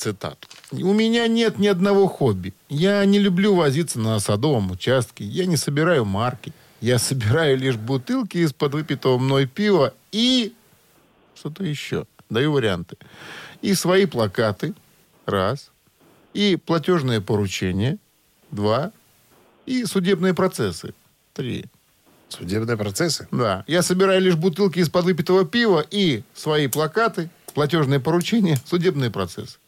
[0.00, 0.48] цитату.
[0.72, 2.54] «У меня нет ни одного хобби.
[2.68, 5.24] Я не люблю возиться на садовом участке.
[5.24, 6.52] Я не собираю марки.
[6.80, 10.54] Я собираю лишь бутылки из-под выпитого мной пива и...
[11.34, 12.06] Что-то еще.
[12.30, 12.96] Даю варианты.
[13.62, 14.74] И свои плакаты.
[15.26, 15.70] Раз.
[16.34, 17.98] И платежные поручения.
[18.50, 18.92] Два.
[19.64, 20.94] И судебные процессы.
[21.32, 21.66] Три.
[22.28, 23.28] Судебные процессы?
[23.30, 23.64] Да.
[23.66, 29.58] Я собираю лишь бутылки из-под выпитого пива и свои плакаты, платежные поручения, судебные процессы.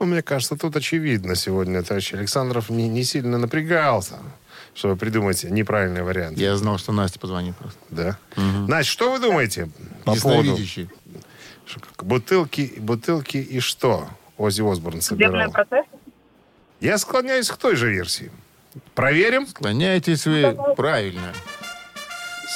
[0.00, 1.82] Ну, мне кажется, тут очевидно сегодня.
[1.82, 4.18] Товарищ Александров не, не сильно напрягался,
[4.74, 6.38] чтобы придумать неправильный вариант.
[6.38, 7.78] Я знал, что Настя позвонит просто.
[7.90, 8.18] Да?
[8.64, 9.68] Значит, что вы думаете
[10.04, 10.56] по поводу
[11.98, 15.52] бутылки, бутылки и что Оззи Осборн собирал?
[16.80, 18.32] Я склоняюсь к той же версии.
[18.94, 19.46] Проверим?
[19.46, 21.34] Склоняетесь вы правильно.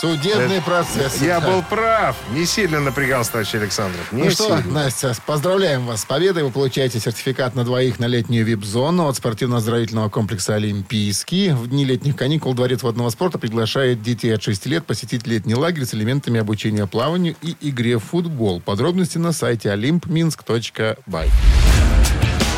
[0.05, 1.23] Судебный процесс.
[1.23, 1.49] Я Да.
[1.49, 2.15] был прав.
[2.35, 4.13] Не сильно напрягался, товарищ Александров.
[4.13, 4.83] Не Ну что, сильно.
[4.83, 6.43] Настя, поздравляем вас с победой.
[6.43, 11.53] Вы получаете сертификат на двоих на летнюю вип-зону от спортивно-оздоровительного комплекса «Олимпийский».
[11.53, 15.87] В дни летних каникул Дворец водного спорта приглашает детей от 6 лет посетить летний лагерь
[15.87, 18.61] с элементами обучения плаванию и игре в футбол.
[18.61, 21.31] Подробности на сайте olympminsk.by.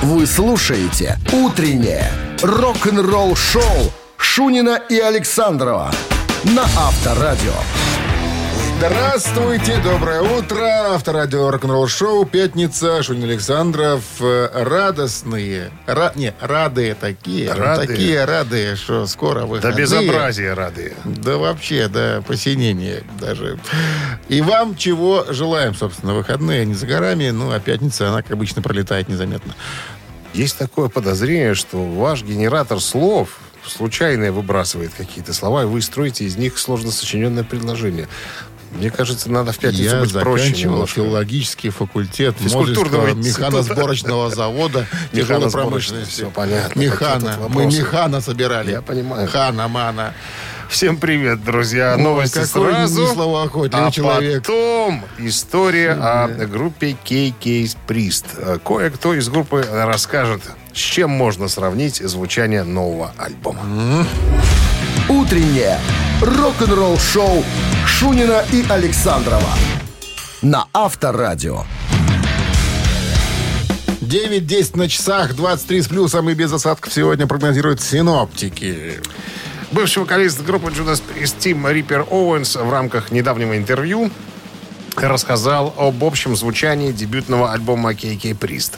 [0.03, 2.11] Вы слушаете «Утреннее
[2.43, 5.93] рок-н-ролл-шоу» Шунина и Александрова
[6.55, 7.53] на Авторадио.
[8.79, 10.93] Здравствуйте, доброе утро.
[10.95, 12.27] Авторадио рок-н-ролл шоу.
[12.27, 13.03] Пятница.
[13.03, 14.03] Шунин Александров.
[14.21, 15.71] Э, Радостные.
[15.87, 17.51] Ра- не, радые такие.
[17.51, 17.89] Радые?
[17.89, 19.81] Такие радые, что скоро Да выходные.
[19.83, 20.95] безобразия рады.
[21.05, 23.59] Да вообще, да, посинение даже.
[24.29, 28.61] И вам чего желаем, собственно, выходные не за горами, ну, а пятница, она, как обычно,
[28.61, 29.55] пролетает незаметно.
[30.35, 33.31] Есть такое подозрение, что ваш генератор слов
[33.71, 38.09] случайно выбрасывает какие-то слова, и вы строите из них сложно сочиненное предложение.
[38.73, 40.95] Мне кажется, надо в пятницу Я быть проще заканчивал немножко.
[40.97, 46.11] филологический факультет Физкультурного механосборочного завода тяжелой Механосборочный, промышленности.
[46.11, 46.79] всё понятно.
[46.79, 47.37] Механа.
[47.49, 48.73] Мы механа собирали.
[48.73, 49.29] Я понимаю.
[49.29, 50.12] Хана, мана.
[50.69, 51.95] Всем привет, друзья.
[51.97, 53.07] Ой, Новости сразу.
[53.73, 54.43] а человек.
[54.43, 58.61] потом история о группе KK Priest.
[58.64, 60.43] Кое-кто из группы расскажет,
[60.77, 63.61] с чем можно сравнить звучание нового альбома.
[65.09, 65.79] Утреннее
[66.20, 67.43] рок-н-ролл-шоу
[67.87, 69.51] Шунина и Александрова
[70.43, 71.64] на Авторадио.
[74.03, 79.01] 9-10 на часах, 23 с плюсом и без осадков сегодня прогнозируют синоптики.
[79.72, 84.11] Бывший вокалист группы Judas Priest Тим Риппер Оуэнс в рамках недавнего интервью
[84.95, 88.74] рассказал об общем звучании дебютного альбома KK Priest.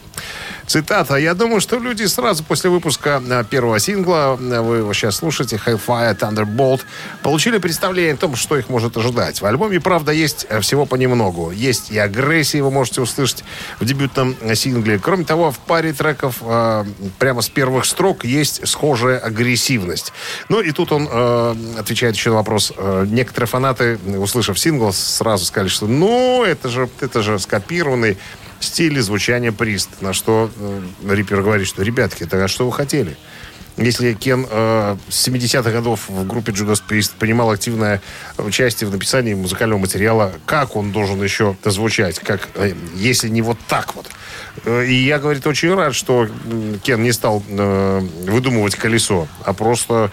[0.68, 1.16] Цитата.
[1.16, 5.58] «Я думаю, что люди сразу после выпуска э, первого сингла, э, вы его сейчас слушаете,
[5.64, 6.82] Hellfire Thunderbolt,
[7.22, 9.40] получили представление о том, что их может ожидать.
[9.40, 11.52] В альбоме, правда, есть э, всего понемногу.
[11.52, 13.44] Есть и агрессия, вы можете услышать
[13.80, 14.98] в дебютном сингле.
[14.98, 16.42] Кроме того, в паре треков
[17.18, 20.12] прямо с первых строк есть схожая агрессивность.
[20.50, 21.08] Ну и тут он
[21.78, 22.72] отвечает еще на вопрос.
[23.06, 28.18] Некоторые фанаты, услышав сингл, сразу сказали, что ну, это же, это же скопированный
[28.60, 30.00] стиль и звучание Прист.
[30.00, 30.80] На что э,
[31.14, 33.16] Риппер говорит, что, ребятки, это а что вы хотели?
[33.76, 38.02] Если Кен э, с 70-х годов в группе Judas Priest принимал активное
[38.36, 43.56] участие в написании музыкального материала, как он должен еще звучать, как, э, если не вот
[43.68, 44.06] так вот?
[44.64, 46.28] Э, И я, говорит, очень рад, что
[46.82, 50.10] Кен не стал э, выдумывать колесо, а просто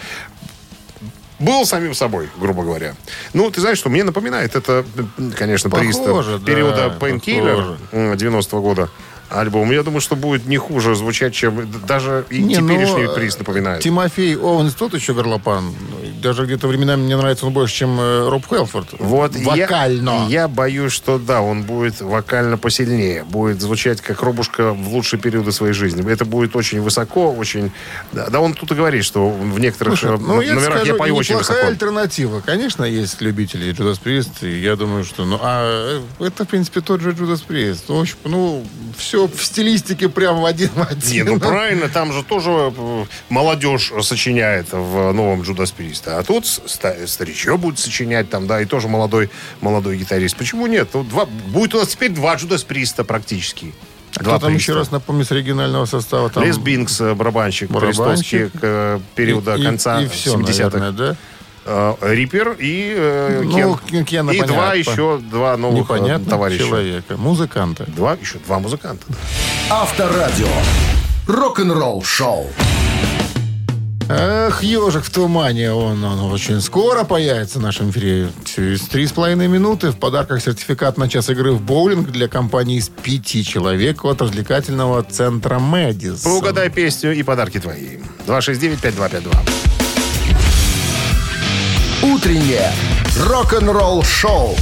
[1.40, 2.96] был самим собой, грубо говоря.
[3.34, 4.86] Ну, ты знаешь, что мне напоминает это,
[5.36, 8.16] конечно, Похоже, да, периода Painkiller похоже.
[8.16, 8.90] 90-го года
[9.30, 9.72] альбом.
[9.72, 13.82] Я думаю, что будет не хуже звучать, чем даже и Не, ну, теперешний приз напоминает.
[13.82, 15.74] Тимофей Оуэнс тот еще горлопан.
[16.22, 18.90] Даже где-то временами мне нравится он больше, чем э, Роб Хелфорд.
[19.00, 20.26] Вот Вокально.
[20.28, 23.24] Я, я боюсь, что да, он будет вокально посильнее.
[23.24, 26.10] Будет звучать как робушка в лучшие периоды своей жизни.
[26.10, 27.72] Это будет очень высоко, очень...
[28.12, 30.94] Да, да он тут и говорит, что в некоторых Слушай, э, ну, я номерах скажу,
[30.94, 31.68] я пою очень высоко.
[31.68, 32.42] альтернатива.
[32.46, 35.26] Конечно, есть любители Priest, и я думаю, что...
[35.26, 37.84] Ну, а э, это, в принципе, тот же Judas Priest.
[37.88, 38.66] В общем, ну,
[38.98, 41.26] все в стилистике прям в один в один.
[41.26, 46.04] Не, ну правильно, там же тоже э, молодежь сочиняет в новом Judas Priest.
[46.08, 49.30] А тут ста- старичок будет сочинять там, да, и тоже молодой,
[49.62, 50.36] молодой гитарист.
[50.36, 50.90] Почему нет?
[50.94, 53.74] Ну, два, будет у нас теперь два Judas Priest практически.
[54.20, 54.80] Два Кто там еще приста.
[54.80, 56.30] раз напомню с оригинального состава?
[56.30, 58.52] Там Лес Бинкс, э, барабанщик, барабанщик.
[58.54, 60.78] К э, периода и- и- конца и все, 70-х.
[60.78, 61.18] наверное, да?
[61.66, 64.06] Э, Риппер и э, Ну, Кен.
[64.06, 64.54] Кена и понятно.
[64.56, 66.64] два еще, два новых э, Непонятно товарища.
[66.64, 67.18] человека.
[67.18, 67.86] Музыканта.
[67.88, 69.06] Два, еще два музыканта.
[69.70, 70.48] Авторадио.
[71.28, 72.48] Рок-н-ролл шоу.
[74.08, 78.30] Эх, ежик в тумане, он, он очень скоро появится в нашем эфире.
[78.44, 82.78] Через три с половиной минуты в подарках сертификат на час игры в боулинг для компании
[82.78, 86.34] из пяти человек от развлекательного центра Мэдисон.
[86.34, 87.98] Угадай песню и подарки твои.
[88.28, 89.75] 269-5252.
[92.04, 92.72] Утреннее
[93.18, 94.56] рок-н-ролл шоу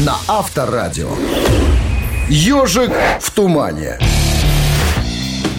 [0.00, 1.10] на Авторадио.
[2.28, 2.90] Ежик
[3.20, 3.98] в тумане.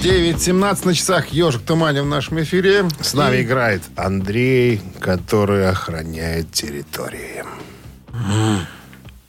[0.02, 1.30] 9.17 на часах.
[1.30, 2.88] Ежик в тумане в нашем эфире.
[3.02, 7.44] С нами И играет Андрей, который охраняет территории.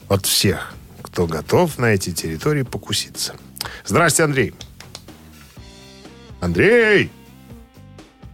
[0.09, 3.35] От всех, кто готов на эти территории покуситься.
[3.85, 4.55] Здрасте, Андрей.
[6.41, 7.11] Андрей!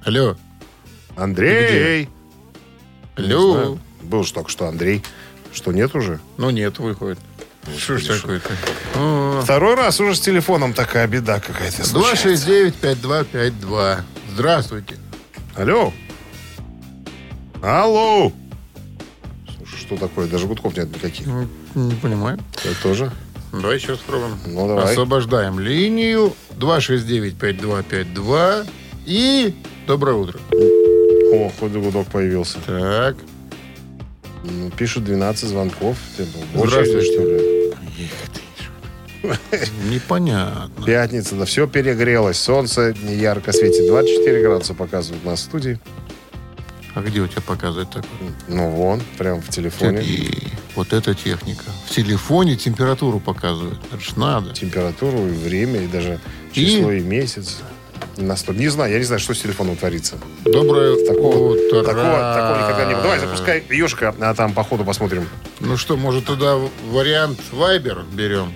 [0.05, 0.37] Алло.
[1.17, 2.09] Андрей!
[3.27, 3.53] Не Алло.
[3.53, 3.79] знаю.
[4.03, 5.03] Был же только что Андрей.
[5.53, 6.19] Что, нет уже?
[6.39, 7.19] Ну нет, выходит.
[7.77, 8.49] Что ж такое-то?
[8.97, 12.49] О, Второй раз уже с телефоном такая беда какая-то случается.
[12.83, 14.01] 269-5252.
[14.33, 14.97] Здравствуйте.
[15.57, 15.93] Алло.
[17.63, 18.33] Алло.
[19.59, 20.27] Слушай, что такое?
[20.29, 21.27] Даже гудков нет никаких.
[21.27, 22.39] Ну, Не понимаю.
[22.65, 23.11] Я тоже.
[23.53, 24.39] Давай еще раз попробуем.
[24.47, 24.93] Ну, давай.
[24.93, 26.33] Освобождаем линию.
[26.59, 28.67] 269-5252.
[29.07, 29.55] И
[29.87, 30.39] доброе утро.
[31.33, 32.59] О, хоть гудок появился.
[32.67, 33.17] Так.
[34.45, 35.97] Ну, пишут 12 звонков.
[36.17, 36.25] Ты
[36.59, 37.51] очереди, что ли?
[39.91, 40.85] Непонятно.
[40.85, 42.39] Пятница, да все перегрелось.
[42.39, 43.87] Солнце не ярко светит.
[43.87, 45.79] 24 градуса показывают в студии.
[46.95, 48.11] А где у тебя показывает такое?
[48.49, 50.03] Ну, вон, прям в телефоне.
[50.03, 51.65] И вот эта техника.
[51.87, 53.79] В телефоне температуру показывает.
[53.93, 54.53] Это ж надо.
[54.55, 56.19] Температуру, и время, и даже
[56.53, 56.67] И?
[56.67, 57.59] число и месяц.
[58.17, 58.53] На сто...
[58.53, 60.17] Не знаю, я не знаю, что с телефоном творится.
[60.45, 61.83] Доброе Такого, утро.
[61.83, 63.03] такого, такого никогда не было.
[63.03, 65.29] Давай, запускай ежика, а там по ходу посмотрим.
[65.61, 66.57] Ну что, может, туда
[66.91, 68.53] вариант Viber берем?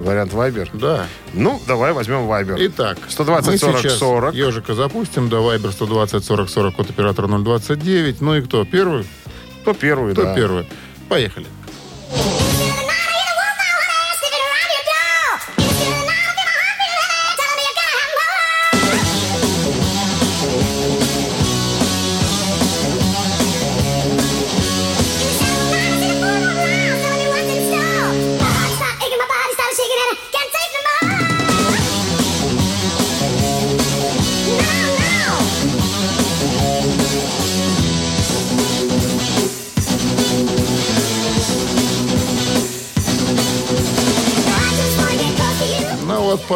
[0.00, 0.68] Вариант Viber.
[0.74, 1.06] Да.
[1.32, 2.56] Ну, давай возьмем Viber.
[2.58, 4.34] Итак, 120 мы 40 сейчас 40.
[4.34, 8.20] ежика запустим, да, Viber 120 40 40 от оператора 029.
[8.20, 8.64] Ну и кто?
[8.64, 9.06] Первый?
[9.62, 10.34] Кто первый, Кто да.
[10.34, 10.68] первый?
[11.08, 11.46] Поехали.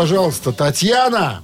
[0.08, 1.42] Пожалуйста, Татьяна.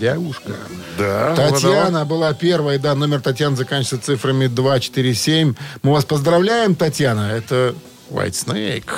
[0.00, 0.52] Девушка.
[0.98, 5.54] Да, Татьяна была первой, да, номер Татьяны заканчивается цифрами 247.
[5.82, 7.30] Мы вас поздравляем, Татьяна.
[7.30, 7.74] Это
[8.08, 8.90] White Snake.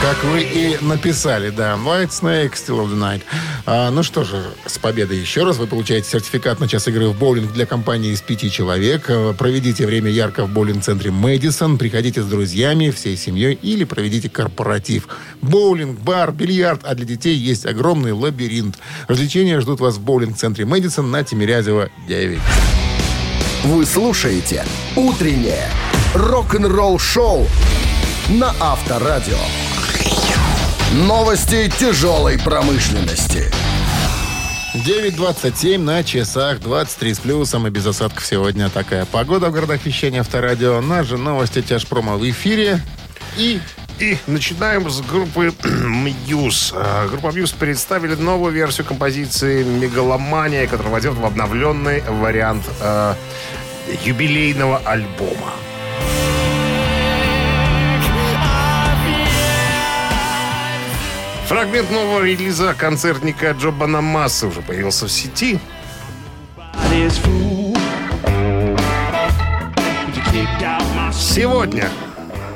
[0.00, 1.74] Как вы и написали, да.
[1.74, 3.22] White Snake, Still of the Night.
[3.72, 5.58] А, ну что же, с победой еще раз.
[5.58, 9.04] Вы получаете сертификат на час игры в боулинг для компании из пяти человек.
[9.08, 11.78] А, Проведите время ярко в боулинг-центре Мэдисон.
[11.78, 15.06] Приходите с друзьями, всей семьей или проведите корпоратив.
[15.40, 16.80] Боулинг, бар, бильярд.
[16.82, 18.76] А для детей есть огромный лабиринт.
[19.06, 22.40] Развлечения ждут вас в боулинг-центре Мэдисон на Тимирязева 9.
[23.66, 24.64] Вы слушаете
[24.96, 25.68] «Утреннее
[26.16, 27.46] рок-н-ролл-шоу»
[28.30, 29.38] на Авторадио.
[30.92, 33.48] Новости тяжелой промышленности.
[34.74, 40.18] 9.27 на часах, 23 с плюсом и без осадков сегодня такая погода в городах вещания
[40.18, 40.80] Авторадио.
[40.80, 42.80] Наши новости тяжпрома в эфире.
[43.36, 43.60] И
[44.00, 46.72] И начинаем с группы Muse.
[46.74, 53.14] А, Группа Muse представили новую версию композиции «Мегаломания», которая войдет в обновленный вариант э,
[54.04, 55.52] юбилейного альбома.
[61.50, 65.58] Фрагмент нового релиза концертника Джо Банамассы уже появился в сети.
[71.12, 71.90] Сегодня,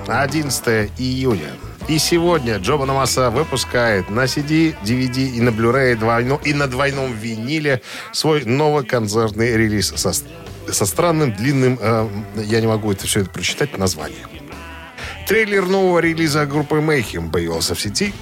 [0.07, 1.51] 11 июня.
[1.88, 7.82] И сегодня Джо Банамаса выпускает на CD, DVD и на Blu-ray и на двойном виниле
[8.12, 12.09] свой новый концертный релиз со, со странным длинным, э,
[12.45, 14.28] я не могу это все это прочитать, названием.
[15.26, 18.14] Трейлер нового релиза группы Mayhem появился в сети.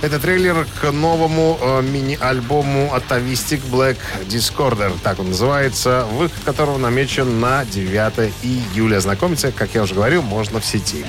[0.00, 3.96] Это трейлер к новому э, мини-альбому Atavistic Black
[4.28, 4.92] Discorder.
[5.02, 6.06] Так он называется.
[6.12, 9.00] Выход которого намечен на 9 июля.
[9.00, 11.04] Знакомиться, как я уже говорил, можно в сети.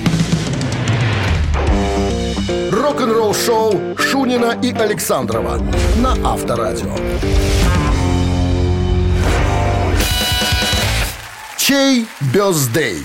[2.72, 5.58] Рок-н-ролл шоу Шунина и Александрова
[5.96, 6.96] на Авторадио.
[11.56, 13.04] Чей бездей?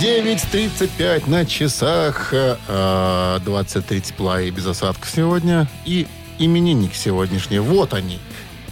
[0.00, 2.28] 9.35 на часах.
[2.32, 5.66] э, 23 тепла и без осадков сегодня.
[5.86, 6.06] И
[6.38, 7.60] именинник сегодняшний.
[7.60, 8.20] Вот они.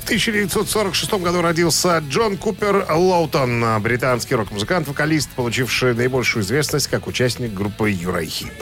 [0.02, 7.54] В 1946 году родился Джон Купер Лоутон, британский рок-музыкант, вокалист, получивший наибольшую известность как участник
[7.54, 8.52] группы Uriah Heep.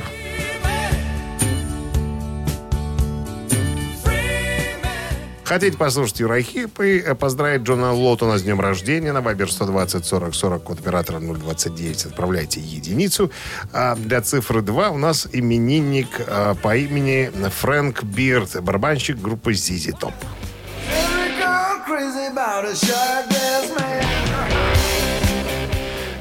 [5.52, 10.02] Хотите послушать Uriah Heep и э, поздравить Джона Лоутона с днем рождения на Viber 120
[10.02, 13.30] 40 40 код оператора 029 отправляйте единицу.
[13.70, 17.30] А для цифры 2 у нас именинник а, по имени
[17.60, 20.14] Фрэнк Бирд, барабанщик группы ZZ Top.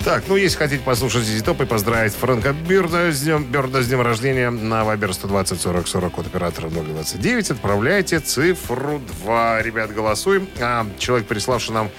[0.04, 3.88] Так, ну, если хотите послушать ZZ Top и поздравить Фрэнка Бирда с днем, Бирда с
[3.88, 9.62] днем рождения на Вайбер 120 40 40 код оператора 029, отправляйте цифру 2.
[9.62, 10.50] Ребят, голосуем.
[10.60, 11.92] А, человек, приславший нам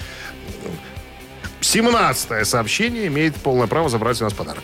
[1.72, 4.62] 17 сообщение, имеет полное право забрать у нас подарок.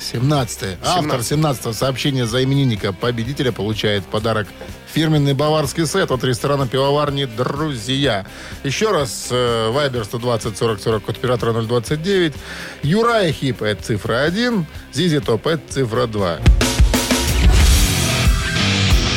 [0.00, 4.48] 17 Автор 17 сообщения за именинника победителя получает подарок
[4.92, 8.26] фирменный баварский сет от ресторана пивоварни «Друзья».
[8.64, 12.34] Еще раз, Вайбер 120 40 40 код оператора 029.
[12.82, 14.66] Юрай Хип– это цифра 1.
[14.92, 16.38] Зизи Топ– это цифра 2.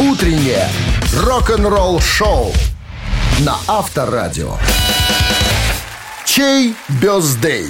[0.02, 0.70] Утреннее
[1.16, 2.54] рок-н-ролл шоу
[3.40, 4.56] на Авторадио.
[6.38, 7.66] Чей бездей?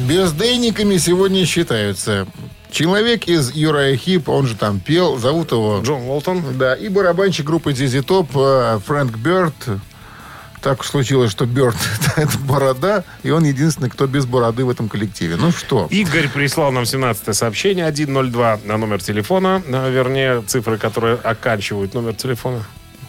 [0.00, 2.26] Бездейниками сегодня считаются
[2.72, 5.80] человек из Юрая Хип, он же там пел, зовут его...
[5.84, 6.42] Джон Уолтон.
[6.58, 9.54] Да, и барабанщик группы ZZ Top э, Фрэнк Бёрд.
[10.60, 11.76] Так уж случилось, что Бёрд—
[12.16, 15.36] это борода, и он единственный, кто без бороды в этом коллективе.
[15.36, 15.86] Ну что?
[15.88, 22.14] Игорь прислал нам 17 сообщение 102 на номер телефона, а, вернее, цифры, которые оканчивают номер
[22.14, 22.64] телефона.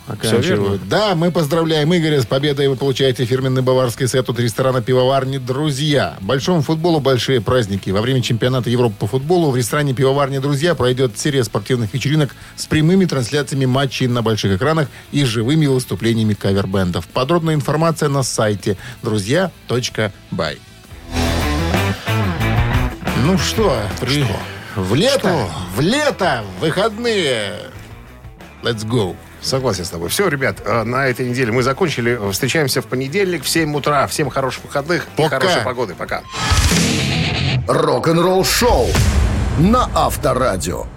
[0.07, 0.87] Оканчивают.
[0.87, 2.67] Да, мы поздравляем Игоря с победой.
[2.67, 6.15] Вы получаете фирменный баварский сет от ресторана «Пивоварни Друзья».
[6.21, 7.89] Большому футболу большие праздники.
[7.89, 12.67] Во время чемпионата Европы по футболу в ресторане «Пивоварни Друзья» пройдет серия спортивных вечеринок с
[12.67, 17.07] прямыми трансляциями матчей на больших экранах и живыми выступлениями кавербендов.
[17.07, 20.59] Подробная информация на сайте друзья.бай.
[23.23, 24.23] Ну что, при-
[24.75, 25.49] в лето, Что?
[25.77, 27.53] в лето, в выходные.
[28.61, 29.15] Let's go.
[29.45, 30.09] Согласен с тобой.
[30.09, 32.19] Все, ребят, э, на этой неделе мы закончили.
[32.31, 34.07] Встречаемся в понедельник в 7 утра.
[34.07, 35.39] Всем хороших выходных и Пока.
[35.39, 35.93] хорошей погоды.
[35.93, 36.23] Пока.
[37.67, 38.87] Рок-н-ролл шоу
[39.59, 40.87] на Авторадио.